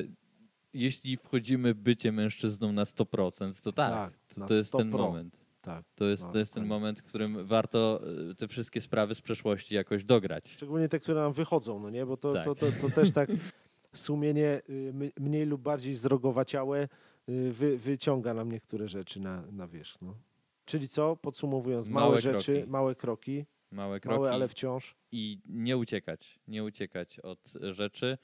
[0.73, 4.91] jeśli wchodzimy w bycie mężczyzną na 100%, to tak, to, na to jest ten 100%.
[4.91, 5.37] moment.
[5.67, 5.85] Tak.
[5.95, 8.01] To jest, No, to jest ten moment, w którym warto
[8.31, 10.49] y, te wszystkie sprawy z przeszłości jakoś dograć.
[10.51, 12.05] Szczególnie te, które nam wychodzą, no nie?
[12.05, 12.45] Bo to, Tak.
[12.45, 13.29] to, to, to też tak
[13.93, 16.87] sumienie y, mniej lub bardziej zrogowaciałe
[17.29, 20.01] y, wy, wyciąga nam niektóre rzeczy na, na wierzch.
[20.01, 20.15] No.
[20.65, 21.15] Czyli co?
[21.15, 22.69] Podsumowując, małe, Małe rzeczy, kroki.
[22.71, 24.95] małe kroki, Małe kroki małe, ale wciąż.
[25.11, 28.17] i nie uciekać, nie uciekać od rzeczy.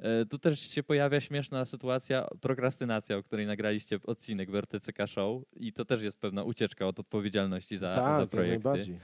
[0.00, 5.42] E, Tu też się pojawia śmieszna sytuacja, prokrastynacja, o której nagraliście odcinek w RTCK Show
[5.56, 8.98] i to też jest pewna ucieczka od odpowiedzialności za, za tak, jak projekty, najbardziej.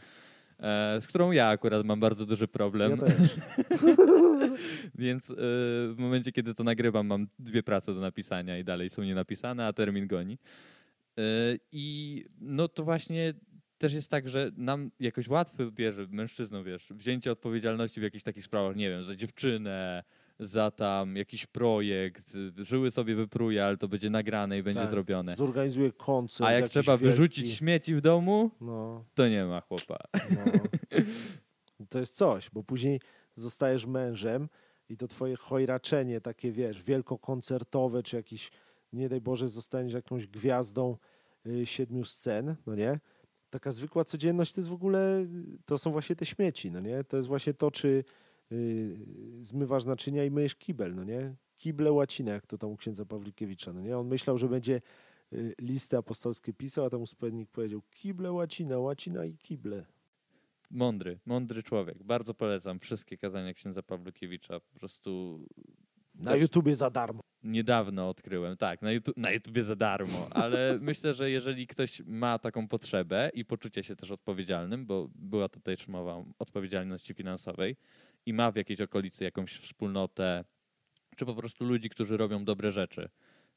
[0.61, 2.91] e, z którą ja akurat mam bardzo duży problem.
[2.91, 3.07] Ja.
[4.95, 9.03] Więc y, w momencie, kiedy to nagrywam, mam dwie prace do napisania i dalej są
[9.03, 10.39] nienapisane, a termin goni.
[11.19, 11.23] Y,
[11.73, 13.35] I no to właśnie
[13.79, 18.45] też jest tak, że nam jakoś łatwo bierze, mężczyznom, wiesz, wzięcie odpowiedzialności w jakichś takich
[18.45, 20.05] sprawach, nie wiem, za dziewczynę,
[20.41, 24.91] za tam jakiś projekt, żyły sobie wypruje, ale to będzie nagrane i będzie Tak.
[24.91, 25.37] zrobione.
[25.37, 26.49] Zorganizuje koncert.
[26.49, 27.05] A jak trzeba wielki.
[27.05, 29.99] wyrzucić śmieci w domu, No, to nie ma chłopa.
[30.31, 30.53] no.
[31.89, 33.01] To jest coś, bo później
[33.35, 34.49] zostajesz mężem
[34.89, 38.51] i to twoje chojraczenie takie, wiesz, wielkokoncertowe, czy jakiś,
[38.93, 40.97] nie daj Boże, zostaniesz jakąś gwiazdą
[41.47, 43.01] y, siedmiu scen, no nie?
[43.51, 45.27] Taka zwykła codzienność to jest w ogóle,
[45.65, 47.05] to są właśnie te śmieci, no nie?
[47.05, 48.05] To jest właśnie to, czy
[49.43, 51.35] zmywasz naczynia i myjesz kibel, no nie?
[51.59, 53.99] Kible łacina, jak to tam u księdza Pawlikiewicza, no nie?
[53.99, 54.81] On myślał, że będzie
[55.33, 59.85] y, listy apostolskie pisał, a tam uspowiednik powiedział kible łacina, łacina i kible.
[60.71, 62.03] Mądry, mądry człowiek.
[62.03, 64.61] Bardzo polecam wszystkie kazania księdza Pawlukiewicza.
[64.61, 65.41] Po prostu
[66.15, 67.21] Na Też- YouTubie za darmo.
[67.43, 68.57] niedawno odkryłem.
[68.57, 73.31] Tak, na, YouTube, na YouTubie za darmo, ale myślę, że jeżeli ktoś ma taką potrzebę
[73.35, 77.77] i poczucie się też odpowiedzialnym, bo była tutaj też mowa o odpowiedzialności finansowej
[78.27, 80.45] i ma w jakiejś okolicy jakąś wspólnotę,
[81.17, 83.09] czy po prostu ludzi, którzy robią dobre rzeczy.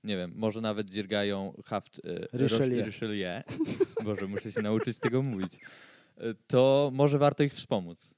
[0.04, 2.02] Nie wiem, może nawet dziergają haft
[2.34, 2.86] e, Richelieu.
[2.86, 3.42] Richelieu.
[4.06, 5.54] Boże, muszę się nauczyć tego mówić.
[6.18, 8.16] E, To może warto ich wspomóc.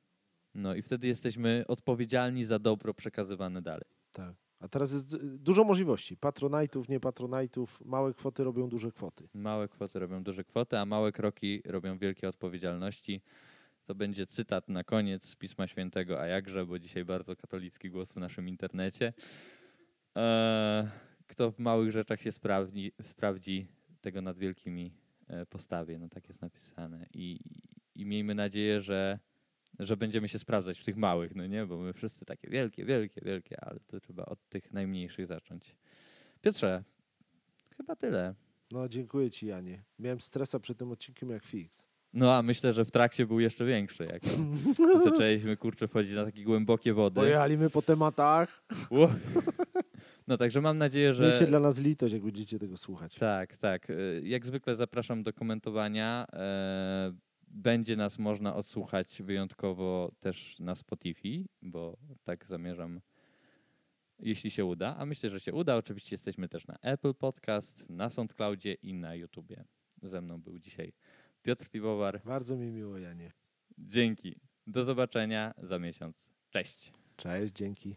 [0.53, 3.85] No i wtedy jesteśmy odpowiedzialni za dobro przekazywane dalej.
[4.11, 4.35] Tak.
[4.59, 6.17] A teraz jest y, dużo możliwości.
[6.17, 7.81] Patronajtów, nie patronajtów.
[7.85, 9.27] Małe kwoty robią duże kwoty.
[9.33, 13.21] Małe kwoty robią duże kwoty, a małe kroki robią wielkie odpowiedzialności.
[13.85, 18.13] To będzie cytat na koniec z Pisma Świętego, a jakże, bo dzisiaj bardzo katolicki głos
[18.13, 19.13] w naszym internecie.
[20.15, 20.87] Eee,
[21.27, 23.67] kto w małych rzeczach się sprawdzi, sprawdzi
[24.01, 24.93] tego nad wielkimi
[25.27, 25.99] e, postawie.
[25.99, 27.05] No tak jest napisane.
[27.13, 27.39] I,
[27.95, 29.19] i miejmy nadzieję, że,
[29.79, 31.65] że będziemy się sprawdzać w tych małych, no nie?
[31.65, 35.75] Bo my wszyscy takie wielkie, wielkie, wielkie, ale to trzeba od tych najmniejszych zacząć.
[36.41, 36.83] Piotrze,
[37.77, 38.35] chyba tyle.
[38.71, 39.83] No dziękuję ci, Janie.
[39.99, 41.90] Miałem stresa przed tym odcinkiem jak fix.
[42.13, 44.03] No a myślę, że w trakcie był jeszcze większy.
[44.05, 44.21] Jak
[45.09, 47.15] zaczęliśmy kurczę wchodzić na takie głębokie wody.
[47.21, 48.63] Pojechaliśmy po tematach.
[48.89, 49.11] Ło.
[50.27, 51.23] No także mam nadzieję, że.
[51.23, 53.15] Miejcie dla nas litość, jak będziecie tego słuchać.
[53.15, 53.89] Tak, tak.
[53.89, 56.27] Y, Jak zwykle zapraszam do komentowania.
[56.33, 57.13] E,
[57.47, 63.01] Będzie nas można odsłuchać wyjątkowo też na Spotify, bo tak zamierzam,
[64.19, 64.95] jeśli się uda.
[64.97, 65.75] A myślę, że się uda.
[65.75, 69.63] Oczywiście jesteśmy też na Apple Podcast, na SoundCloudzie i na YouTubie.
[70.03, 70.93] Ze mną był dzisiaj
[71.41, 72.21] Piotr Piwowar.
[72.25, 73.31] Bardzo mi miło, Janie.
[73.77, 74.35] Dzięki.
[74.67, 76.31] Do zobaczenia za miesiąc.
[76.49, 76.93] Cześć.
[77.17, 77.95] Cześć, dzięki.